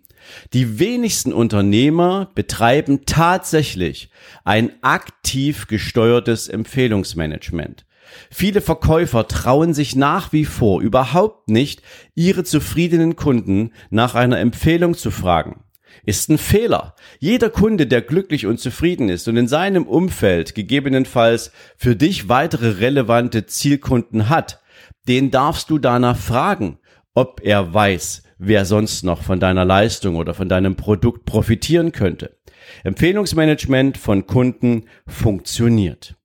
Die 0.53 0.79
wenigsten 0.79 1.33
Unternehmer 1.33 2.31
betreiben 2.35 3.07
tatsächlich 3.07 4.11
ein 4.45 4.73
aktiv 4.83 5.67
gesteuertes 5.67 6.49
Empfehlungsmanagement. 6.49 7.87
Viele 8.31 8.61
Verkäufer 8.61 9.29
trauen 9.29 9.75
sich 9.75 9.97
nach 9.97 10.33
wie 10.33 10.45
vor 10.45 10.81
überhaupt 10.81 11.49
nicht, 11.49 11.83
ihre 12.15 12.45
zufriedenen 12.45 13.17
Kunden 13.17 13.73
nach 13.91 14.15
einer 14.15 14.39
Empfehlung 14.39 14.95
zu 14.95 15.11
fragen. 15.11 15.65
Ist 16.05 16.29
ein 16.29 16.39
Fehler. 16.39 16.95
Jeder 17.19 17.51
Kunde, 17.51 17.87
der 17.87 18.03
glücklich 18.03 18.47
und 18.47 18.61
zufrieden 18.61 19.09
ist 19.09 19.29
und 19.29 19.37
in 19.37 19.49
seinem 19.49 19.87
Umfeld 19.87 20.55
gegebenenfalls 20.55 21.53
für 21.77 21.97
dich 21.97 22.29
weitere 22.29 22.79
relevante 22.81 23.47
Zielkunden 23.47 24.29
hat, 24.29 24.61
den 25.09 25.31
darfst 25.31 25.71
du 25.71 25.79
danach 25.79 26.17
fragen, 26.17 26.79
ob 27.15 27.41
er 27.43 27.73
weiß, 27.73 28.23
wer 28.39 28.65
sonst 28.65 29.05
noch 29.05 29.23
von 29.23 29.41
deiner 29.41 29.65
Leistung 29.65 30.17
oder 30.17 30.35
von 30.35 30.49
deinem 30.49 30.77
Produkt 30.77 31.25
profitieren 31.25 31.93
könnte. 31.93 32.37
Empfehlungsmanagement 32.85 33.97
von 33.99 34.27
Kunden 34.27 34.85
funktioniert. 35.07 36.17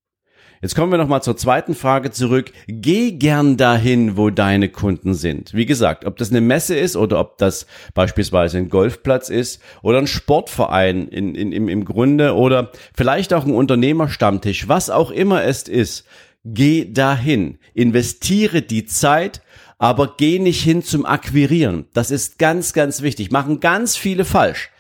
Jetzt 0.62 0.76
kommen 0.76 0.92
wir 0.92 1.00
nochmal 1.00 1.24
zur 1.24 1.36
zweiten 1.38 1.74
Frage 1.74 2.12
zurück. 2.12 2.52
Geh 2.68 3.14
gern 3.14 3.58
dahin, 3.58 4.16
wo 4.16 4.30
deine 4.30 4.70
Kunden 4.70 5.16
sind. 5.16 5.56
Wie 5.56 5.66
gesagt, 5.66 6.06
ob 6.06 6.18
das 6.18 6.30
eine 6.30 6.40
Messe 6.40 6.78
ist 6.78 6.96
oder 6.96 7.20
ob 7.20 7.40
das 7.40 7.66
beispielsweise 7.96 8.60
ein 8.60 8.70
Golfplatz 8.70 9.30
ist 9.30 9.60
oder 9.82 9.98
ein 9.98 10.06
Sportverein 10.06 11.08
in, 11.08 11.34
in, 11.34 11.52
im, 11.52 11.68
im 11.68 11.84
Grunde 11.84 12.36
oder 12.36 12.72
vielleicht 12.94 13.34
auch 13.34 13.44
ein 13.44 13.56
Unternehmerstammtisch, 13.56 14.68
was 14.68 14.92
auch 14.92 15.10
immer 15.10 15.44
es 15.44 15.64
ist. 15.64 16.06
Geh 16.44 16.92
dahin, 16.92 17.60
investiere 17.76 18.64
die 18.64 18.86
Zeit, 18.86 19.42
aber 19.78 20.16
geh 20.18 20.40
nicht 20.40 20.64
hin 20.64 20.84
zum 20.84 21.06
Akquirieren. 21.06 21.86
Das 21.94 22.10
ist 22.10 22.40
ganz, 22.40 22.74
ganz 22.74 23.04
wichtig. 23.04 23.32
Machen 23.32 23.60
ganz 23.60 23.96
viele 23.96 24.26
falsch. 24.26 24.72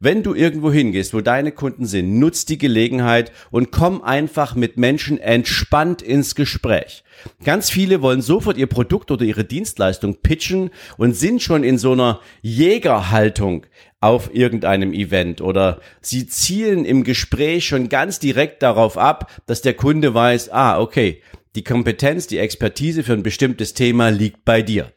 Wenn 0.00 0.22
du 0.22 0.32
irgendwo 0.32 0.70
hingehst, 0.70 1.12
wo 1.12 1.20
deine 1.20 1.50
Kunden 1.50 1.84
sind, 1.84 2.20
nutz 2.20 2.44
die 2.44 2.58
Gelegenheit 2.58 3.32
und 3.50 3.72
komm 3.72 4.00
einfach 4.00 4.54
mit 4.54 4.76
Menschen 4.76 5.18
entspannt 5.18 6.02
ins 6.02 6.36
Gespräch. 6.36 7.02
Ganz 7.44 7.68
viele 7.68 8.00
wollen 8.00 8.22
sofort 8.22 8.56
ihr 8.58 8.68
Produkt 8.68 9.10
oder 9.10 9.24
ihre 9.24 9.44
Dienstleistung 9.44 10.18
pitchen 10.22 10.70
und 10.98 11.16
sind 11.16 11.42
schon 11.42 11.64
in 11.64 11.78
so 11.78 11.92
einer 11.92 12.20
Jägerhaltung 12.42 13.66
auf 14.00 14.32
irgendeinem 14.32 14.92
Event 14.92 15.40
oder 15.40 15.80
sie 16.00 16.26
zielen 16.26 16.84
im 16.84 17.02
Gespräch 17.02 17.66
schon 17.66 17.88
ganz 17.88 18.18
direkt 18.18 18.62
darauf 18.62 18.96
ab, 18.96 19.30
dass 19.46 19.62
der 19.62 19.74
Kunde 19.74 20.14
weiß, 20.14 20.50
ah, 20.50 20.80
okay, 20.80 21.22
die 21.56 21.64
Kompetenz, 21.64 22.26
die 22.28 22.38
Expertise 22.38 23.02
für 23.02 23.14
ein 23.14 23.22
bestimmtes 23.22 23.74
Thema 23.74 24.10
liegt 24.10 24.44
bei 24.44 24.62
dir. 24.62 24.92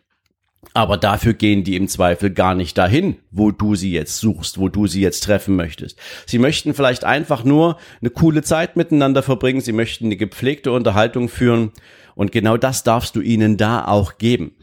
Aber 0.74 0.98
dafür 0.98 1.34
gehen 1.34 1.63
die 1.63 1.75
im 1.75 1.88
Zweifel 1.88 2.29
gar 2.29 2.53
nicht 2.53 2.77
dahin, 2.77 3.17
wo 3.31 3.51
du 3.51 3.75
sie 3.75 3.91
jetzt 3.91 4.20
suchst, 4.20 4.60
wo 4.60 4.70
du 4.70 4.86
sie 4.86 5.01
jetzt 5.01 5.22
treffen 5.24 5.55
möchtest. 5.55 5.98
Sie 6.27 6.38
möchten 6.38 6.75
vielleicht 6.75 7.03
einfach 7.03 7.43
nur 7.43 7.77
eine 8.00 8.12
coole 8.12 8.43
Zeit 8.43 8.77
miteinander 8.77 9.24
verbringen, 9.24 9.62
sie 9.62 9.74
möchten 9.74 10.05
eine 10.05 10.17
gepflegte 10.17 10.72
Unterhaltung 10.72 11.29
führen 11.29 11.72
und 12.13 12.31
genau 12.31 12.58
das 12.58 12.84
darfst 12.84 13.15
du 13.15 13.22
ihnen 13.22 13.58
da 13.58 13.86
auch 13.86 14.20
geben. 14.20 14.55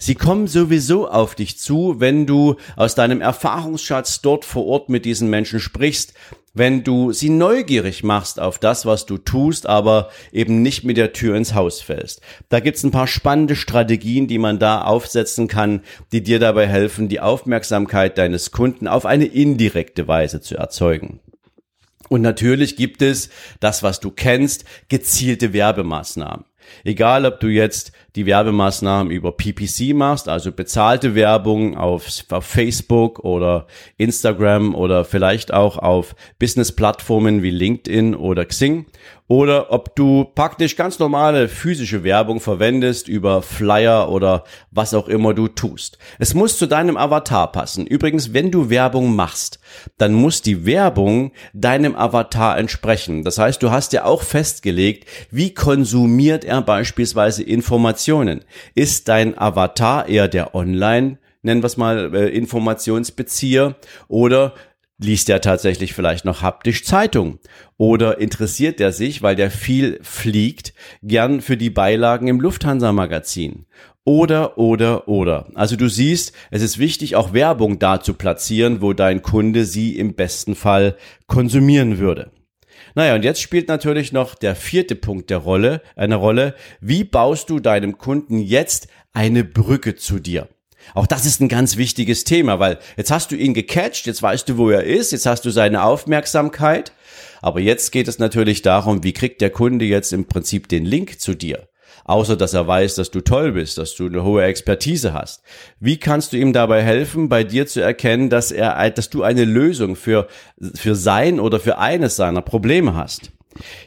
Sie 0.00 0.14
kommen 0.14 0.46
sowieso 0.46 1.08
auf 1.08 1.34
dich 1.34 1.58
zu, 1.58 1.96
wenn 1.98 2.24
du 2.24 2.54
aus 2.76 2.94
deinem 2.94 3.20
Erfahrungsschatz 3.20 4.20
dort 4.20 4.44
vor 4.44 4.64
Ort 4.66 4.88
mit 4.88 5.04
diesen 5.04 5.28
Menschen 5.28 5.58
sprichst, 5.58 6.14
wenn 6.54 6.84
du 6.84 7.12
sie 7.12 7.30
neugierig 7.30 8.04
machst 8.04 8.38
auf 8.38 8.60
das, 8.60 8.86
was 8.86 9.06
du 9.06 9.18
tust, 9.18 9.66
aber 9.66 10.10
eben 10.32 10.62
nicht 10.62 10.84
mit 10.84 10.96
der 10.96 11.12
Tür 11.12 11.34
ins 11.36 11.52
Haus 11.54 11.80
fällst. 11.80 12.20
Da 12.48 12.60
gibt's 12.60 12.84
ein 12.84 12.92
paar 12.92 13.08
spannende 13.08 13.56
Strategien, 13.56 14.28
die 14.28 14.38
man 14.38 14.60
da 14.60 14.82
aufsetzen 14.82 15.48
kann, 15.48 15.82
die 16.12 16.22
dir 16.22 16.38
dabei 16.38 16.68
helfen, 16.68 17.08
die 17.08 17.20
Aufmerksamkeit 17.20 18.18
deines 18.18 18.52
Kunden 18.52 18.86
auf 18.86 19.04
eine 19.04 19.26
indirekte 19.26 20.06
Weise 20.06 20.40
zu 20.40 20.56
erzeugen. 20.56 21.18
Und 22.08 22.22
natürlich 22.22 22.76
gibt 22.76 23.02
es 23.02 23.30
das, 23.58 23.82
was 23.82 23.98
du 23.98 24.12
kennst, 24.12 24.64
gezielte 24.88 25.52
Werbemaßnahmen. 25.52 26.44
Egal, 26.84 27.26
ob 27.26 27.40
du 27.40 27.48
jetzt 27.48 27.92
die 28.16 28.26
Werbemaßnahmen 28.26 29.12
über 29.12 29.32
PPC 29.32 29.94
machst, 29.94 30.28
also 30.28 30.52
bezahlte 30.52 31.14
Werbung 31.14 31.76
auf, 31.76 32.08
Facebook 32.40 33.20
oder 33.20 33.66
Instagram 33.96 34.74
oder 34.74 35.04
vielleicht 35.04 35.52
auch 35.52 35.78
auf 35.78 36.16
Business-Plattformen 36.38 37.42
wie 37.42 37.50
LinkedIn 37.50 38.14
oder 38.14 38.44
Xing 38.44 38.86
oder 39.28 39.70
ob 39.70 39.94
du 39.94 40.24
praktisch 40.34 40.74
ganz 40.74 40.98
normale 40.98 41.48
physische 41.48 42.02
Werbung 42.02 42.40
verwendest 42.40 43.08
über 43.08 43.42
Flyer 43.42 44.10
oder 44.10 44.44
was 44.70 44.94
auch 44.94 45.06
immer 45.06 45.34
du 45.34 45.48
tust. 45.48 45.98
Es 46.18 46.34
muss 46.34 46.56
zu 46.56 46.66
deinem 46.66 46.96
Avatar 46.96 47.52
passen. 47.52 47.86
Übrigens, 47.86 48.32
wenn 48.32 48.50
du 48.50 48.70
Werbung 48.70 49.14
machst, 49.14 49.60
dann 49.98 50.14
muss 50.14 50.40
die 50.40 50.64
Werbung 50.64 51.32
deinem 51.52 51.94
Avatar 51.94 52.58
entsprechen. 52.58 53.22
Das 53.22 53.38
heißt, 53.38 53.62
du 53.62 53.70
hast 53.70 53.92
ja 53.92 54.04
auch 54.04 54.22
festgelegt, 54.22 55.06
wie 55.30 55.52
konsumiert 55.52 56.44
er 56.44 56.62
beispielsweise 56.62 57.42
Informationen. 57.42 58.44
Ist 58.74 59.08
dein 59.08 59.36
Avatar 59.36 60.08
eher 60.08 60.28
der 60.28 60.54
Online 60.54 61.18
nennen 61.42 61.62
wir 61.62 61.66
es 61.66 61.76
mal, 61.76 62.14
äh, 62.14 62.28
Informationsbezieher 62.28 63.76
oder 64.08 64.54
liest 64.98 65.30
er 65.30 65.40
tatsächlich 65.40 65.94
vielleicht 65.94 66.24
noch 66.24 66.42
haptisch 66.42 66.84
Zeitung 66.84 67.38
oder 67.76 68.18
interessiert 68.18 68.80
er 68.80 68.92
sich, 68.92 69.22
weil 69.22 69.36
der 69.36 69.50
viel 69.50 69.98
fliegt, 70.02 70.74
gern 71.02 71.40
für 71.40 71.56
die 71.56 71.70
Beilagen 71.70 72.28
im 72.28 72.40
Lufthansa 72.40 72.92
Magazin. 72.92 73.66
Oder, 74.04 74.56
oder, 74.56 75.06
oder. 75.06 75.48
Also 75.54 75.76
du 75.76 75.88
siehst, 75.88 76.32
es 76.50 76.62
ist 76.62 76.78
wichtig, 76.78 77.14
auch 77.14 77.32
Werbung 77.34 77.78
da 77.78 78.00
zu 78.00 78.14
platzieren, 78.14 78.80
wo 78.80 78.92
dein 78.94 79.22
Kunde 79.22 79.64
sie 79.64 79.98
im 79.98 80.14
besten 80.14 80.54
Fall 80.54 80.96
konsumieren 81.26 81.98
würde. 81.98 82.30
Naja, 82.94 83.14
und 83.14 83.22
jetzt 83.22 83.42
spielt 83.42 83.68
natürlich 83.68 84.12
noch 84.12 84.34
der 84.34 84.56
vierte 84.56 84.96
Punkt 84.96 85.30
der 85.30 85.38
Rolle, 85.38 85.82
eine 85.94 86.16
Rolle. 86.16 86.54
Wie 86.80 87.04
baust 87.04 87.50
du 87.50 87.60
deinem 87.60 87.98
Kunden 87.98 88.38
jetzt 88.38 88.88
eine 89.12 89.44
Brücke 89.44 89.94
zu 89.94 90.18
dir? 90.18 90.48
Auch 90.94 91.06
das 91.06 91.26
ist 91.26 91.40
ein 91.40 91.48
ganz 91.48 91.76
wichtiges 91.76 92.24
Thema, 92.24 92.58
weil 92.58 92.78
jetzt 92.96 93.10
hast 93.10 93.30
du 93.30 93.36
ihn 93.36 93.54
gecatcht, 93.54 94.06
jetzt 94.06 94.22
weißt 94.22 94.48
du, 94.48 94.56
wo 94.56 94.70
er 94.70 94.84
ist, 94.84 95.12
jetzt 95.12 95.26
hast 95.26 95.44
du 95.44 95.50
seine 95.50 95.82
Aufmerksamkeit. 95.82 96.92
Aber 97.40 97.60
jetzt 97.60 97.92
geht 97.92 98.08
es 98.08 98.18
natürlich 98.18 98.62
darum, 98.62 99.04
wie 99.04 99.12
kriegt 99.12 99.40
der 99.40 99.50
Kunde 99.50 99.84
jetzt 99.84 100.12
im 100.12 100.26
Prinzip 100.26 100.68
den 100.68 100.84
Link 100.84 101.20
zu 101.20 101.34
dir? 101.34 101.68
Außer 102.04 102.36
dass 102.36 102.54
er 102.54 102.66
weiß, 102.66 102.94
dass 102.94 103.10
du 103.10 103.20
toll 103.20 103.52
bist, 103.52 103.76
dass 103.76 103.94
du 103.94 104.06
eine 104.06 104.24
hohe 104.24 104.42
Expertise 104.42 105.12
hast. 105.12 105.42
Wie 105.78 105.98
kannst 105.98 106.32
du 106.32 106.38
ihm 106.38 106.54
dabei 106.54 106.82
helfen, 106.82 107.28
bei 107.28 107.44
dir 107.44 107.66
zu 107.66 107.80
erkennen, 107.80 108.30
dass 108.30 108.50
er, 108.50 108.90
dass 108.90 109.10
du 109.10 109.22
eine 109.22 109.44
Lösung 109.44 109.94
für, 109.94 110.26
für 110.74 110.94
sein 110.94 111.38
oder 111.38 111.60
für 111.60 111.78
eines 111.78 112.16
seiner 112.16 112.40
Probleme 112.40 112.94
hast? 112.94 113.30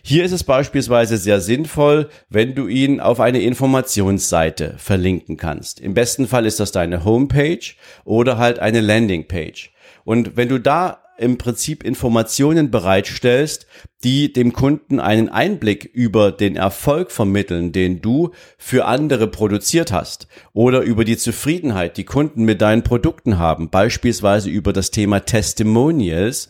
Hier 0.02 0.24
ist 0.24 0.32
es 0.32 0.44
beispielsweise 0.44 1.18
sehr 1.18 1.42
sinnvoll, 1.42 2.10
wenn 2.30 2.56
du 2.56 2.68
ihn 2.68 3.00
auf 3.00 3.20
eine 3.20 3.42
Informationsseite 3.42 4.76
verlinken 4.78 5.38
kannst. 5.38 5.80
Im 5.80 5.94
besten 5.94 6.28
Fall 6.28 6.46
ist 6.46 6.60
das 6.60 6.72
deine 6.72 7.06
Homepage 7.06 7.74
oder 8.04 8.38
halt 8.38 8.60
eine 8.60 8.82
Landingpage. 8.82 9.72
Und 10.04 10.36
wenn 10.38 10.50
du 10.50 10.60
da 10.60 11.02
im 11.22 11.38
Prinzip 11.38 11.84
Informationen 11.84 12.72
bereitstellst, 12.72 13.68
die 14.04 14.34
dem 14.34 14.54
Kunden 14.54 15.00
einen 15.00 15.30
Einblick 15.30 15.86
über 15.86 16.32
den 16.32 16.56
Erfolg 16.56 17.12
vermitteln, 17.12 17.72
den 17.72 18.02
du 18.02 18.32
für 18.58 18.86
andere 18.86 19.28
produziert 19.28 19.92
hast 19.92 20.28
oder 20.54 20.82
über 20.82 21.06
die 21.06 21.18
Zufriedenheit, 21.18 21.98
die 21.98 22.06
Kunden 22.06 22.44
mit 22.44 22.62
deinen 22.62 22.82
Produkten 22.82 23.38
haben, 23.38 23.70
beispielsweise 23.70 24.50
über 24.50 24.74
das 24.74 24.90
Thema 24.90 25.20
Testimonials, 25.20 26.50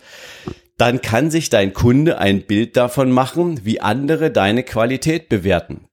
dann 0.82 1.00
kann 1.04 1.30
sich 1.30 1.52
dein 1.52 1.74
Kunde 1.74 2.18
ein 2.18 2.42
Bild 2.42 2.76
davon 2.76 3.12
machen, 3.12 3.60
wie 3.64 3.82
andere 3.82 4.32
deine 4.32 4.64
Qualität 4.64 5.30
bewerten. 5.30 5.86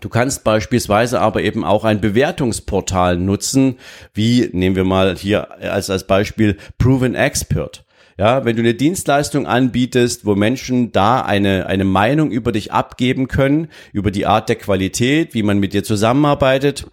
Du 0.00 0.08
kannst 0.08 0.44
beispielsweise 0.44 1.20
aber 1.20 1.42
eben 1.42 1.62
auch 1.62 1.84
ein 1.84 2.00
Bewertungsportal 2.00 3.18
nutzen, 3.18 3.76
wie 4.14 4.48
nehmen 4.52 4.76
wir 4.76 4.84
mal 4.84 5.14
hier 5.14 5.52
als, 5.60 5.90
als 5.90 6.06
Beispiel 6.06 6.56
Proven 6.78 7.14
Expert. 7.14 7.84
Ja, 8.16 8.46
wenn 8.46 8.56
du 8.56 8.62
eine 8.62 8.72
Dienstleistung 8.72 9.46
anbietest, 9.46 10.24
wo 10.24 10.34
Menschen 10.34 10.90
da 10.90 11.20
eine, 11.20 11.66
eine 11.66 11.84
Meinung 11.84 12.30
über 12.30 12.50
dich 12.50 12.72
abgeben 12.72 13.28
können, 13.28 13.68
über 13.92 14.10
die 14.10 14.24
Art 14.24 14.48
der 14.48 14.56
Qualität, 14.56 15.34
wie 15.34 15.42
man 15.42 15.58
mit 15.58 15.74
dir 15.74 15.84
zusammenarbeitet, 15.84 16.86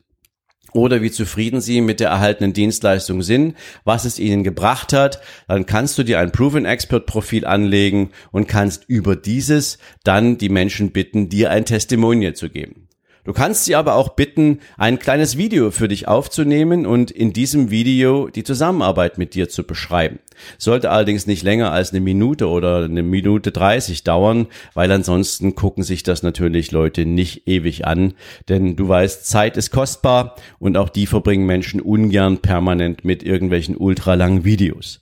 oder 0.74 1.02
wie 1.02 1.12
zufrieden 1.12 1.62
sie 1.62 1.82
mit 1.82 2.00
der 2.00 2.10
erhaltenen 2.10 2.54
Dienstleistung 2.54 3.22
sind, 3.22 3.56
was 3.84 4.06
es 4.06 4.20
ihnen 4.20 4.44
gebracht 4.44 4.94
hat, 4.94 5.22
dann 5.48 5.66
kannst 5.66 5.98
du 5.98 6.04
dir 6.04 6.20
ein 6.20 6.32
Proven 6.32 6.66
Expert 6.66 7.06
Profil 7.06 7.46
anlegen 7.46 8.12
und 8.32 8.48
kannst 8.48 8.86
über 8.88 9.16
dieses 9.16 9.78
dann 10.04 10.38
die 10.38 10.50
Menschen 10.50 10.92
bitten, 10.92 11.30
dir 11.30 11.52
ein 11.52 11.66
Testimonial 11.66 12.34
zu 12.34 12.50
geben. 12.50 12.88
Du 13.24 13.34
kannst 13.34 13.66
sie 13.66 13.76
aber 13.76 13.96
auch 13.96 14.10
bitten, 14.10 14.62
ein 14.78 14.98
kleines 14.98 15.38
Video 15.38 15.70
für 15.70 15.88
dich 15.88 16.08
aufzunehmen 16.08 16.88
und 16.88 17.12
in 17.12 17.34
diesem 17.34 17.70
Video 17.70 18.30
die 18.30 18.44
Zusammenarbeit 18.44 19.20
mit 19.20 19.36
dir 19.36 19.48
zu 19.48 19.64
beschreiben. 19.64 20.18
Sollte 20.58 20.90
allerdings 20.90 21.28
nicht 21.28 21.44
länger 21.44 21.72
als 21.72 21.92
eine 21.92 22.02
Minute 22.02 22.48
oder 22.48 22.86
eine 22.86 23.04
Minute 23.04 23.52
30 23.52 24.04
dauern, 24.04 24.48
weil 24.74 24.92
ansonsten 24.92 25.54
gucken 25.54 25.84
sich 25.84 26.02
das 26.02 26.24
natürlich 26.24 26.72
Leute 26.72 27.06
nicht 27.06 27.48
ewig 27.48 27.86
an, 27.86 28.16
denn 28.50 28.76
du 28.76 28.88
weißt, 28.88 29.28
Zeit 29.28 29.56
ist 29.56 29.70
kostbar 29.70 30.36
und 30.58 30.76
auch 30.76 30.90
die 30.90 31.06
verbringen 31.06 31.46
Menschen 31.46 31.80
ungern 31.80 32.40
permanent 32.40 33.06
mit 33.06 33.22
irgendwelchen 33.22 33.78
ultralangen 33.78 34.46
Videos. 34.46 35.00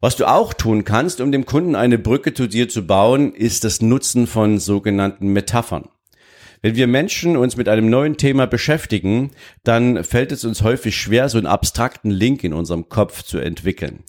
Was 0.00 0.16
du 0.16 0.24
auch 0.24 0.54
tun 0.54 0.84
kannst, 0.84 1.20
um 1.20 1.32
dem 1.32 1.44
Kunden 1.44 1.74
eine 1.74 1.98
Brücke 1.98 2.32
zu 2.32 2.46
dir 2.46 2.70
zu 2.70 2.86
bauen, 2.86 3.34
ist 3.34 3.64
das 3.64 3.82
Nutzen 3.82 4.26
von 4.26 4.58
sogenannten 4.58 5.28
Metaphern. 5.28 5.88
Wenn 6.62 6.76
wir 6.76 6.86
Menschen 6.86 7.36
uns 7.36 7.56
mit 7.56 7.68
einem 7.68 7.90
neuen 7.90 8.16
Thema 8.16 8.46
beschäftigen, 8.46 9.32
dann 9.64 10.04
fällt 10.04 10.32
es 10.32 10.44
uns 10.44 10.62
häufig 10.62 10.96
schwer, 10.96 11.28
so 11.28 11.38
einen 11.38 11.46
abstrakten 11.46 12.10
Link 12.10 12.44
in 12.44 12.52
unserem 12.52 12.88
Kopf 12.88 13.22
zu 13.22 13.38
entwickeln. 13.38 14.04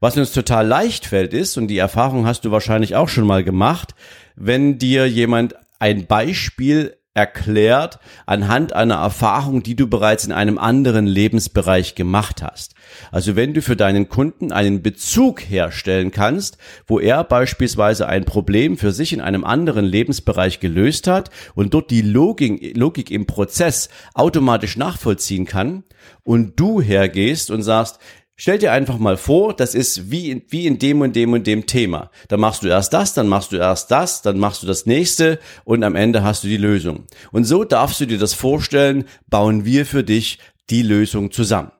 Was 0.00 0.16
uns 0.16 0.32
total 0.32 0.66
leicht 0.66 1.06
fällt 1.06 1.32
ist, 1.32 1.56
und 1.56 1.68
die 1.68 1.78
Erfahrung 1.78 2.26
hast 2.26 2.44
du 2.44 2.50
wahrscheinlich 2.50 2.96
auch 2.96 3.08
schon 3.08 3.26
mal 3.26 3.44
gemacht, 3.44 3.94
wenn 4.36 4.78
dir 4.78 5.06
jemand 5.06 5.54
ein 5.78 6.06
Beispiel 6.06 6.96
erklärt 7.14 8.00
anhand 8.26 8.72
einer 8.72 8.96
Erfahrung, 8.96 9.62
die 9.62 9.76
du 9.76 9.86
bereits 9.86 10.24
in 10.24 10.32
einem 10.32 10.58
anderen 10.58 11.06
Lebensbereich 11.06 11.94
gemacht 11.94 12.42
hast. 12.42 12.74
Also 13.12 13.36
wenn 13.36 13.54
du 13.54 13.62
für 13.62 13.76
deinen 13.76 14.08
Kunden 14.08 14.50
einen 14.50 14.82
Bezug 14.82 15.40
herstellen 15.40 16.10
kannst, 16.10 16.58
wo 16.88 16.98
er 16.98 17.22
beispielsweise 17.22 18.08
ein 18.08 18.24
Problem 18.24 18.76
für 18.76 18.90
sich 18.90 19.12
in 19.12 19.20
einem 19.20 19.44
anderen 19.44 19.84
Lebensbereich 19.84 20.58
gelöst 20.58 21.06
hat 21.06 21.30
und 21.54 21.72
dort 21.72 21.90
die 21.90 22.02
Logik, 22.02 22.76
Logik 22.76 23.12
im 23.12 23.26
Prozess 23.26 23.88
automatisch 24.14 24.76
nachvollziehen 24.76 25.46
kann 25.46 25.84
und 26.24 26.58
du 26.58 26.80
hergehst 26.80 27.50
und 27.50 27.62
sagst, 27.62 28.00
Stell 28.36 28.58
dir 28.58 28.72
einfach 28.72 28.98
mal 28.98 29.16
vor, 29.16 29.54
das 29.54 29.76
ist 29.76 30.10
wie 30.10 30.30
in, 30.30 30.42
wie 30.48 30.66
in 30.66 30.80
dem 30.80 31.00
und 31.02 31.14
dem 31.14 31.32
und 31.32 31.46
dem 31.46 31.66
Thema. 31.66 32.10
Da 32.26 32.36
machst 32.36 32.64
du 32.64 32.68
erst 32.68 32.92
das, 32.92 33.14
dann 33.14 33.28
machst 33.28 33.52
du 33.52 33.56
erst 33.56 33.92
das, 33.92 34.22
dann 34.22 34.38
machst 34.38 34.62
du 34.62 34.66
das 34.66 34.86
nächste 34.86 35.38
und 35.64 35.84
am 35.84 35.94
Ende 35.94 36.24
hast 36.24 36.42
du 36.42 36.48
die 36.48 36.56
Lösung. 36.56 37.06
Und 37.30 37.44
so 37.44 37.62
darfst 37.62 38.00
du 38.00 38.06
dir 38.06 38.18
das 38.18 38.34
vorstellen, 38.34 39.04
bauen 39.28 39.64
wir 39.64 39.86
für 39.86 40.02
dich 40.02 40.40
die 40.68 40.82
Lösung 40.82 41.30
zusammen. 41.30 41.70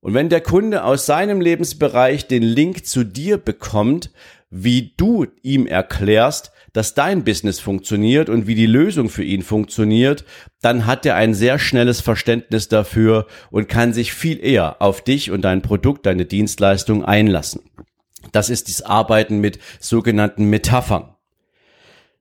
Und 0.00 0.12
wenn 0.12 0.28
der 0.28 0.42
Kunde 0.42 0.84
aus 0.84 1.06
seinem 1.06 1.40
Lebensbereich 1.40 2.26
den 2.28 2.42
Link 2.42 2.86
zu 2.86 3.02
dir 3.02 3.38
bekommt, 3.38 4.10
wie 4.50 4.92
du 4.96 5.26
ihm 5.42 5.66
erklärst, 5.66 6.52
dass 6.76 6.92
dein 6.92 7.24
Business 7.24 7.58
funktioniert 7.58 8.28
und 8.28 8.46
wie 8.46 8.54
die 8.54 8.66
Lösung 8.66 9.08
für 9.08 9.24
ihn 9.24 9.40
funktioniert, 9.40 10.26
dann 10.60 10.84
hat 10.84 11.06
er 11.06 11.14
ein 11.14 11.32
sehr 11.32 11.58
schnelles 11.58 12.02
Verständnis 12.02 12.68
dafür 12.68 13.26
und 13.50 13.70
kann 13.70 13.94
sich 13.94 14.12
viel 14.12 14.38
eher 14.44 14.82
auf 14.82 15.00
dich 15.00 15.30
und 15.30 15.40
dein 15.40 15.62
Produkt, 15.62 16.04
deine 16.04 16.26
Dienstleistung 16.26 17.02
einlassen. 17.02 17.62
Das 18.32 18.50
ist 18.50 18.68
das 18.68 18.82
Arbeiten 18.82 19.38
mit 19.38 19.58
sogenannten 19.80 20.50
Metaphern. 20.50 21.14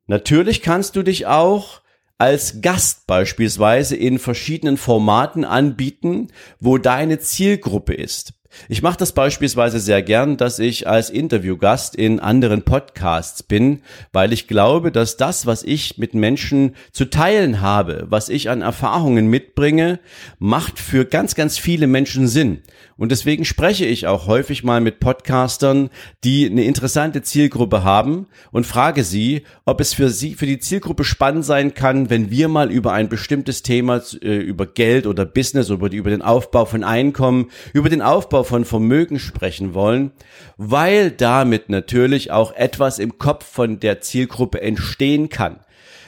Natürlich 0.07 0.61
kannst 0.61 0.95
du 0.95 1.03
dich 1.03 1.25
auch 1.25 1.81
als 2.17 2.61
Gast 2.61 3.07
beispielsweise 3.07 3.97
in 3.97 4.19
verschiedenen 4.19 4.77
Formaten 4.77 5.43
anbieten, 5.43 6.29
wo 6.61 6.77
deine 6.77 7.19
Zielgruppe 7.19 7.93
ist. 7.93 8.35
Ich 8.69 8.81
mache 8.81 8.97
das 8.97 9.13
beispielsweise 9.13 9.79
sehr 9.79 10.01
gern, 10.01 10.37
dass 10.37 10.59
ich 10.59 10.87
als 10.87 11.09
Interviewgast 11.09 11.95
in 11.95 12.19
anderen 12.19 12.63
Podcasts 12.63 13.43
bin, 13.43 13.81
weil 14.11 14.33
ich 14.33 14.47
glaube, 14.47 14.91
dass 14.91 15.17
das, 15.17 15.45
was 15.45 15.63
ich 15.63 15.97
mit 15.97 16.13
Menschen 16.13 16.75
zu 16.91 17.05
teilen 17.05 17.61
habe, 17.61 18.05
was 18.09 18.29
ich 18.29 18.49
an 18.49 18.61
Erfahrungen 18.61 19.27
mitbringe, 19.27 19.99
macht 20.39 20.79
für 20.79 21.05
ganz, 21.05 21.35
ganz 21.35 21.57
viele 21.57 21.87
Menschen 21.87 22.27
Sinn. 22.27 22.61
Und 22.97 23.11
deswegen 23.11 23.43
spreche 23.43 23.85
ich 23.85 24.07
auch 24.07 24.27
häufig 24.27 24.63
mal 24.63 24.79
mit 24.79 25.01
Podcastern, 25.01 25.89
die 26.23 26.49
eine 26.49 26.63
interessante 26.63 27.21
Zielgruppe 27.21 27.83
haben 27.83 28.27
und 28.51 28.65
frage 28.65 29.03
sie, 29.03 29.43
ob 29.65 29.81
es 29.81 29.93
für 29.93 30.09
sie, 30.09 30.33
für 30.35 30.45
die 30.45 30.59
Zielgruppe 30.59 31.03
spannend 31.03 31.43
sein 31.43 31.73
kann, 31.73 32.09
wenn 32.09 32.31
wir 32.31 32.47
mal 32.47 32.71
über 32.71 32.93
ein 32.93 33.09
bestimmtes 33.09 33.63
Thema, 33.63 34.01
äh, 34.21 34.37
über 34.37 34.65
Geld 34.65 35.07
oder 35.07 35.25
Business, 35.25 35.69
über, 35.69 35.91
über 35.91 36.09
den 36.09 36.21
Aufbau 36.21 36.63
von 36.63 36.85
Einkommen, 36.85 37.49
über 37.73 37.89
den 37.89 38.01
Aufbau 38.01 38.43
von 38.45 38.65
Vermögen 38.65 39.19
sprechen 39.19 39.73
wollen, 39.73 40.11
weil 40.57 41.11
damit 41.11 41.69
natürlich 41.69 42.31
auch 42.31 42.53
etwas 42.55 42.99
im 42.99 43.17
Kopf 43.17 43.45
von 43.45 43.79
der 43.79 44.01
Zielgruppe 44.01 44.61
entstehen 44.61 45.29
kann. 45.29 45.59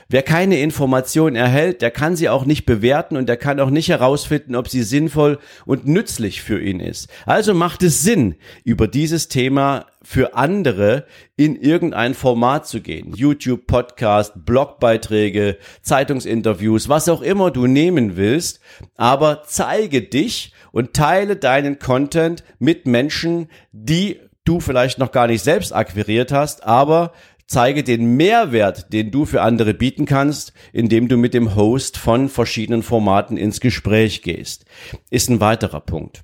Wer 0.10 0.24
keine 0.24 0.62
Information 0.62 1.36
erhält, 1.36 1.82
der 1.82 1.92
kann 1.92 2.16
sie 2.16 2.30
auch 2.30 2.46
nicht 2.46 2.66
bewerten 2.66 3.18
und 3.18 3.28
der 3.28 3.36
kann 3.36 3.60
auch 3.60 3.70
nicht 3.70 3.90
herausfinden, 3.90 4.56
ob 4.56 4.70
sie 4.70 4.84
sinnvoll 4.84 5.38
und 5.66 5.86
nützlich 5.86 6.42
für 6.42 6.62
ihn 6.62 6.80
ist. 6.80 7.10
Also 7.26 7.54
macht 7.54 7.84
es 7.84 8.04
Sinn, 8.04 8.36
über 8.64 8.88
dieses 8.88 9.28
Thema 9.28 9.86
für 10.02 10.34
andere 10.36 11.06
in 11.36 11.58
irgendein 11.58 12.14
Format 12.14 12.66
zu 12.66 12.80
gehen. 12.80 13.14
YouTube, 13.14 13.68
Podcast, 13.68 14.46
Blogbeiträge, 14.46 15.58
Zeitungsinterviews, 15.82 16.88
was 16.88 17.10
auch 17.10 17.22
immer 17.22 17.52
du 17.52 17.68
nehmen 17.68 18.16
willst. 18.16 18.62
Aber 18.96 19.44
zeige 19.46 20.02
dich 20.02 20.54
und 20.78 20.94
teile 20.94 21.38
deinen 21.38 21.80
Content 21.80 22.44
mit 22.60 22.86
Menschen, 22.86 23.48
die 23.72 24.20
du 24.46 24.60
vielleicht 24.60 25.00
noch 25.00 25.12
gar 25.12 25.26
nicht 25.26 25.44
selbst 25.44 25.74
akquiriert 25.74 26.32
hast, 26.32 26.64
aber 26.64 27.14
zeige 27.48 27.84
den 27.84 28.16
Mehrwert, 28.16 28.94
den 28.94 29.10
du 29.10 29.26
für 29.26 29.42
andere 29.42 29.74
bieten 29.74 30.06
kannst, 30.06 30.54
indem 30.74 31.08
du 31.08 31.18
mit 31.18 31.34
dem 31.34 31.56
Host 31.56 31.98
von 31.98 32.30
verschiedenen 32.30 32.84
Formaten 32.84 33.38
ins 33.38 33.60
Gespräch 33.60 34.22
gehst. 34.22 34.66
Ist 35.10 35.32
ein 35.32 35.40
weiterer 35.40 35.82
Punkt. 35.82 36.22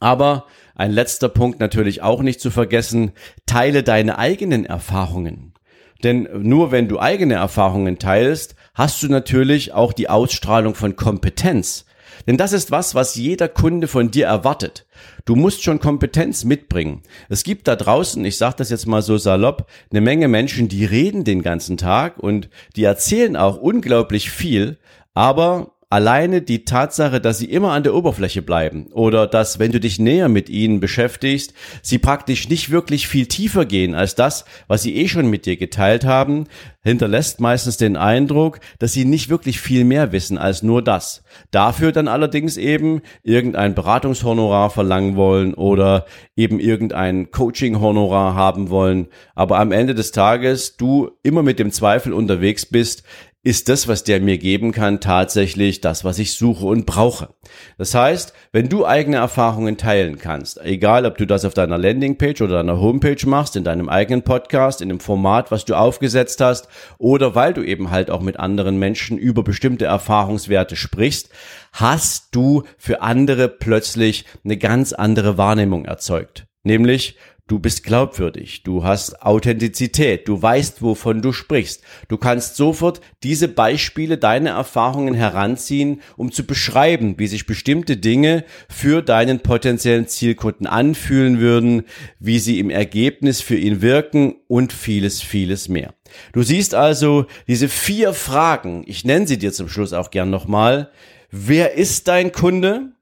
Aber 0.00 0.46
ein 0.74 0.90
letzter 0.90 1.28
Punkt 1.28 1.60
natürlich 1.60 2.02
auch 2.02 2.22
nicht 2.22 2.40
zu 2.40 2.50
vergessen, 2.50 3.12
teile 3.46 3.84
deine 3.84 4.18
eigenen 4.18 4.64
Erfahrungen. 4.64 5.54
Denn 6.02 6.28
nur 6.42 6.72
wenn 6.72 6.88
du 6.88 6.98
eigene 6.98 7.34
Erfahrungen 7.34 8.00
teilst, 8.00 8.56
hast 8.74 9.00
du 9.04 9.06
natürlich 9.06 9.72
auch 9.72 9.92
die 9.92 10.08
Ausstrahlung 10.08 10.74
von 10.74 10.96
Kompetenz. 10.96 11.84
Denn 12.26 12.36
das 12.36 12.52
ist 12.52 12.70
was, 12.70 12.94
was 12.94 13.14
jeder 13.14 13.48
Kunde 13.48 13.88
von 13.88 14.10
dir 14.10 14.26
erwartet. 14.26 14.86
Du 15.24 15.36
musst 15.36 15.62
schon 15.62 15.80
Kompetenz 15.80 16.44
mitbringen. 16.44 17.02
Es 17.28 17.44
gibt 17.44 17.68
da 17.68 17.76
draußen, 17.76 18.24
ich 18.24 18.36
sage 18.36 18.56
das 18.58 18.70
jetzt 18.70 18.86
mal 18.86 19.02
so 19.02 19.18
salopp, 19.18 19.66
eine 19.90 20.00
Menge 20.00 20.28
Menschen, 20.28 20.68
die 20.68 20.84
reden 20.84 21.24
den 21.24 21.42
ganzen 21.42 21.76
Tag 21.76 22.18
und 22.18 22.48
die 22.76 22.84
erzählen 22.84 23.36
auch 23.36 23.56
unglaublich 23.56 24.30
viel, 24.30 24.78
aber 25.14 25.72
alleine 25.90 26.40
die 26.40 26.64
Tatsache, 26.64 27.20
dass 27.20 27.38
sie 27.38 27.50
immer 27.50 27.72
an 27.72 27.82
der 27.82 27.94
Oberfläche 27.94 28.42
bleiben 28.42 28.86
oder 28.92 29.26
dass, 29.26 29.58
wenn 29.58 29.72
du 29.72 29.80
dich 29.80 29.98
näher 29.98 30.28
mit 30.28 30.48
ihnen 30.48 30.78
beschäftigst, 30.78 31.52
sie 31.82 31.98
praktisch 31.98 32.48
nicht 32.48 32.70
wirklich 32.70 33.08
viel 33.08 33.26
tiefer 33.26 33.66
gehen 33.66 33.96
als 33.96 34.14
das, 34.14 34.44
was 34.68 34.82
sie 34.82 34.94
eh 34.96 35.08
schon 35.08 35.28
mit 35.28 35.46
dir 35.46 35.56
geteilt 35.56 36.04
haben, 36.04 36.46
hinterlässt 36.82 37.40
meistens 37.40 37.76
den 37.76 37.96
Eindruck, 37.96 38.60
dass 38.78 38.92
sie 38.92 39.04
nicht 39.04 39.28
wirklich 39.28 39.60
viel 39.60 39.84
mehr 39.84 40.12
wissen 40.12 40.38
als 40.38 40.62
nur 40.62 40.80
das. 40.80 41.24
Dafür 41.50 41.90
dann 41.90 42.08
allerdings 42.08 42.56
eben 42.56 43.02
irgendein 43.24 43.74
Beratungshonorar 43.74 44.70
verlangen 44.70 45.16
wollen 45.16 45.54
oder 45.54 46.06
eben 46.36 46.60
irgendein 46.60 47.32
Coaching-Honorar 47.32 48.36
haben 48.36 48.70
wollen, 48.70 49.08
aber 49.34 49.58
am 49.58 49.72
Ende 49.72 49.96
des 49.96 50.12
Tages 50.12 50.76
du 50.76 51.10
immer 51.24 51.42
mit 51.42 51.58
dem 51.58 51.72
Zweifel 51.72 52.12
unterwegs 52.12 52.64
bist, 52.64 53.02
ist 53.42 53.70
das, 53.70 53.88
was 53.88 54.04
der 54.04 54.20
mir 54.20 54.36
geben 54.36 54.70
kann, 54.70 55.00
tatsächlich 55.00 55.80
das, 55.80 56.04
was 56.04 56.18
ich 56.18 56.34
suche 56.34 56.66
und 56.66 56.84
brauche. 56.84 57.30
Das 57.78 57.94
heißt, 57.94 58.34
wenn 58.52 58.68
du 58.68 58.84
eigene 58.84 59.16
Erfahrungen 59.16 59.78
teilen 59.78 60.18
kannst, 60.18 60.60
egal 60.62 61.06
ob 61.06 61.16
du 61.16 61.26
das 61.26 61.46
auf 61.46 61.54
deiner 61.54 61.78
Landingpage 61.78 62.42
oder 62.42 62.56
deiner 62.56 62.80
Homepage 62.80 63.26
machst, 63.26 63.56
in 63.56 63.64
deinem 63.64 63.88
eigenen 63.88 64.22
Podcast, 64.22 64.82
in 64.82 64.90
dem 64.90 65.00
Format, 65.00 65.50
was 65.50 65.64
du 65.64 65.74
aufgesetzt 65.74 66.42
hast, 66.42 66.68
oder 66.98 67.34
weil 67.34 67.54
du 67.54 67.62
eben 67.62 67.90
halt 67.90 68.10
auch 68.10 68.20
mit 68.20 68.38
anderen 68.38 68.78
Menschen 68.78 69.16
über 69.16 69.42
bestimmte 69.42 69.86
Erfahrungswerte 69.86 70.76
sprichst, 70.76 71.30
hast 71.72 72.34
du 72.34 72.64
für 72.76 73.00
andere 73.00 73.48
plötzlich 73.48 74.26
eine 74.44 74.58
ganz 74.58 74.92
andere 74.92 75.38
Wahrnehmung 75.38 75.86
erzeugt. 75.86 76.46
Nämlich, 76.62 77.16
Du 77.50 77.58
bist 77.58 77.82
glaubwürdig, 77.82 78.62
du 78.62 78.84
hast 78.84 79.22
Authentizität, 79.22 80.28
du 80.28 80.40
weißt, 80.40 80.82
wovon 80.82 81.20
du 81.20 81.32
sprichst. 81.32 81.82
Du 82.06 82.16
kannst 82.16 82.54
sofort 82.54 83.00
diese 83.24 83.48
Beispiele, 83.48 84.18
deine 84.18 84.50
Erfahrungen 84.50 85.14
heranziehen, 85.14 86.00
um 86.16 86.30
zu 86.30 86.46
beschreiben, 86.46 87.16
wie 87.18 87.26
sich 87.26 87.46
bestimmte 87.46 87.96
Dinge 87.96 88.44
für 88.68 89.02
deinen 89.02 89.40
potenziellen 89.40 90.06
Zielkunden 90.06 90.68
anfühlen 90.68 91.40
würden, 91.40 91.82
wie 92.20 92.38
sie 92.38 92.60
im 92.60 92.70
Ergebnis 92.70 93.40
für 93.40 93.56
ihn 93.56 93.82
wirken 93.82 94.36
und 94.46 94.72
vieles, 94.72 95.20
vieles 95.20 95.68
mehr. 95.68 95.94
Du 96.32 96.44
siehst 96.44 96.76
also 96.76 97.26
diese 97.48 97.68
vier 97.68 98.12
Fragen, 98.12 98.84
ich 98.86 99.04
nenne 99.04 99.26
sie 99.26 99.38
dir 99.38 99.52
zum 99.52 99.68
Schluss 99.68 99.92
auch 99.92 100.12
gern 100.12 100.30
nochmal. 100.30 100.92
Wer 101.32 101.74
ist 101.74 102.06
dein 102.06 102.30
Kunde? 102.30 102.92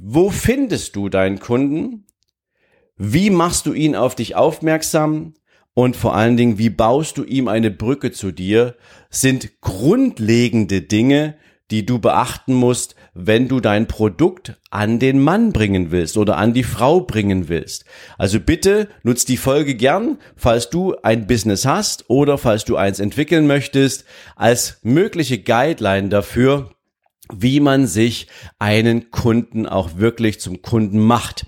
Wo 0.00 0.30
findest 0.30 0.96
du 0.96 1.10
deinen 1.10 1.40
Kunden? 1.40 2.05
Wie 2.96 3.30
machst 3.30 3.66
du 3.66 3.72
ihn 3.72 3.94
auf 3.94 4.14
dich 4.14 4.36
aufmerksam? 4.36 5.34
und 5.78 5.94
vor 5.94 6.14
allen 6.14 6.38
Dingen, 6.38 6.56
wie 6.56 6.70
baust 6.70 7.18
du 7.18 7.22
ihm 7.22 7.48
eine 7.48 7.70
Brücke 7.70 8.10
zu 8.10 8.32
dir, 8.32 8.76
sind 9.10 9.60
grundlegende 9.60 10.80
Dinge, 10.80 11.36
die 11.70 11.84
du 11.84 11.98
beachten 11.98 12.54
musst, 12.54 12.94
wenn 13.12 13.46
du 13.46 13.60
dein 13.60 13.86
Produkt 13.86 14.54
an 14.70 14.98
den 14.98 15.20
Mann 15.20 15.52
bringen 15.52 15.90
willst 15.90 16.16
oder 16.16 16.38
an 16.38 16.54
die 16.54 16.62
Frau 16.62 17.00
bringen 17.00 17.50
willst. 17.50 17.84
Also 18.16 18.40
bitte 18.40 18.88
nutz 19.02 19.26
die 19.26 19.36
Folge 19.36 19.74
gern, 19.74 20.16
falls 20.34 20.70
du 20.70 20.94
ein 21.02 21.26
Business 21.26 21.66
hast 21.66 22.08
oder 22.08 22.38
falls 22.38 22.64
du 22.64 22.76
eins 22.76 22.98
entwickeln 22.98 23.46
möchtest, 23.46 24.06
als 24.34 24.78
mögliche 24.82 25.38
Guideline 25.38 26.08
dafür, 26.08 26.70
wie 27.30 27.60
man 27.60 27.86
sich 27.86 28.28
einen 28.58 29.10
Kunden 29.10 29.66
auch 29.66 29.98
wirklich 29.98 30.40
zum 30.40 30.62
Kunden 30.62 31.00
macht. 31.00 31.44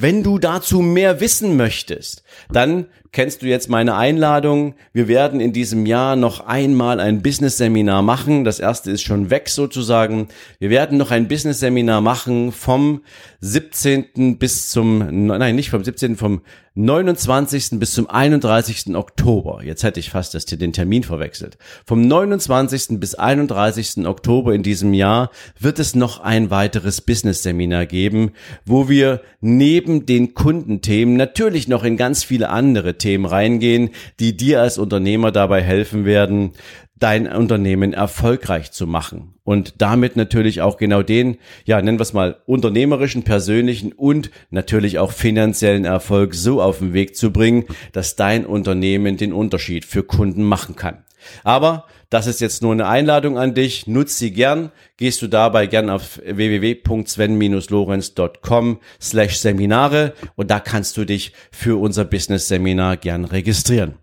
Wenn 0.00 0.22
du 0.22 0.38
dazu 0.38 0.80
mehr 0.80 1.18
wissen 1.18 1.56
möchtest, 1.56 2.22
dann 2.52 2.86
kennst 3.12 3.42
du 3.42 3.46
jetzt 3.46 3.68
meine 3.68 3.94
Einladung. 3.94 4.74
Wir 4.92 5.08
werden 5.08 5.40
in 5.40 5.52
diesem 5.52 5.86
Jahr 5.86 6.16
noch 6.16 6.40
einmal 6.40 7.00
ein 7.00 7.22
Business-Seminar 7.22 8.02
machen. 8.02 8.44
Das 8.44 8.60
erste 8.60 8.90
ist 8.90 9.02
schon 9.02 9.30
weg 9.30 9.48
sozusagen. 9.48 10.28
Wir 10.58 10.70
werden 10.70 10.98
noch 10.98 11.10
ein 11.10 11.28
Business-Seminar 11.28 12.00
machen 12.00 12.52
vom 12.52 13.02
17. 13.40 14.38
bis 14.38 14.70
zum, 14.70 15.26
nein, 15.26 15.56
nicht 15.56 15.70
vom 15.70 15.84
17., 15.84 16.16
vom 16.16 16.42
29. 16.78 17.80
bis 17.80 17.92
zum 17.92 18.08
31. 18.08 18.94
Oktober. 18.94 19.64
Jetzt 19.64 19.82
hätte 19.82 19.98
ich 19.98 20.10
fast 20.10 20.34
das, 20.34 20.44
den 20.44 20.72
Termin 20.72 21.02
verwechselt. 21.02 21.58
Vom 21.84 22.02
29. 22.02 23.00
bis 23.00 23.16
31. 23.16 24.06
Oktober 24.06 24.54
in 24.54 24.62
diesem 24.62 24.94
Jahr 24.94 25.30
wird 25.58 25.80
es 25.80 25.96
noch 25.96 26.20
ein 26.20 26.50
weiteres 26.50 27.00
Business-Seminar 27.00 27.86
geben, 27.86 28.30
wo 28.64 28.88
wir 28.88 29.22
neben 29.40 30.06
den 30.06 30.34
Kundenthemen 30.34 31.16
natürlich 31.16 31.66
noch 31.66 31.82
in 31.82 31.96
ganz 31.96 32.22
viele 32.22 32.48
andere 32.48 32.97
Themen 32.98 33.24
reingehen, 33.24 33.90
die 34.20 34.36
dir 34.36 34.60
als 34.60 34.78
Unternehmer 34.78 35.32
dabei 35.32 35.62
helfen 35.62 36.04
werden, 36.04 36.52
dein 36.98 37.26
Unternehmen 37.28 37.92
erfolgreich 37.92 38.72
zu 38.72 38.86
machen 38.86 39.34
und 39.44 39.74
damit 39.78 40.16
natürlich 40.16 40.60
auch 40.60 40.76
genau 40.76 41.02
den, 41.02 41.38
ja, 41.64 41.80
nennen 41.80 41.98
wir 41.98 42.02
es 42.02 42.12
mal, 42.12 42.36
unternehmerischen, 42.46 43.22
persönlichen 43.22 43.92
und 43.92 44.30
natürlich 44.50 44.98
auch 44.98 45.12
finanziellen 45.12 45.84
Erfolg 45.84 46.34
so 46.34 46.60
auf 46.60 46.78
den 46.78 46.92
Weg 46.92 47.16
zu 47.16 47.32
bringen, 47.32 47.64
dass 47.92 48.16
dein 48.16 48.44
Unternehmen 48.44 49.16
den 49.16 49.32
Unterschied 49.32 49.84
für 49.84 50.02
Kunden 50.02 50.42
machen 50.42 50.76
kann. 50.76 51.04
Aber 51.44 51.86
das 52.10 52.26
ist 52.26 52.40
jetzt 52.40 52.62
nur 52.62 52.72
eine 52.72 52.86
Einladung 52.86 53.38
an 53.38 53.52
dich. 53.54 53.86
Nutz 53.86 54.16
sie 54.16 54.32
gern. 54.32 54.72
Gehst 54.96 55.20
du 55.20 55.28
dabei 55.28 55.66
gern 55.66 55.90
auf 55.90 56.22
www.sven-lorenz.com 56.24 58.78
slash 59.00 59.36
Seminare 59.36 60.14
und 60.34 60.50
da 60.50 60.58
kannst 60.58 60.96
du 60.96 61.04
dich 61.04 61.34
für 61.52 61.78
unser 61.78 62.06
Business 62.06 62.48
Seminar 62.48 62.96
gern 62.96 63.26
registrieren. 63.26 63.96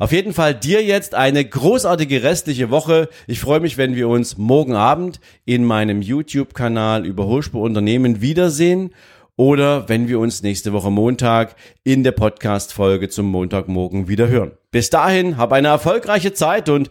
Auf 0.00 0.10
jeden 0.10 0.32
Fall 0.32 0.56
dir 0.56 0.82
jetzt 0.82 1.14
eine 1.14 1.44
großartige 1.44 2.24
restliche 2.24 2.70
Woche. 2.70 3.08
Ich 3.28 3.38
freue 3.38 3.60
mich, 3.60 3.76
wenn 3.76 3.94
wir 3.94 4.08
uns 4.08 4.36
morgen 4.36 4.74
Abend 4.74 5.20
in 5.44 5.64
meinem 5.64 6.02
YouTube-Kanal 6.02 7.06
über 7.06 7.26
Hochspur 7.26 7.62
Unternehmen 7.62 8.20
wiedersehen 8.20 8.90
oder 9.36 9.88
wenn 9.88 10.08
wir 10.08 10.18
uns 10.18 10.42
nächste 10.42 10.72
Woche 10.72 10.90
Montag 10.90 11.54
in 11.84 12.02
der 12.02 12.10
Podcast-Folge 12.12 13.08
zum 13.08 13.26
Montagmorgen 13.26 14.08
wieder 14.08 14.26
hören. 14.26 14.58
Bis 14.74 14.90
dahin, 14.90 15.36
hab 15.36 15.52
eine 15.52 15.68
erfolgreiche 15.68 16.32
Zeit 16.32 16.68
und 16.68 16.90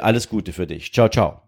alles 0.00 0.30
Gute 0.30 0.54
für 0.54 0.66
dich. 0.66 0.94
Ciao, 0.94 1.10
ciao. 1.10 1.42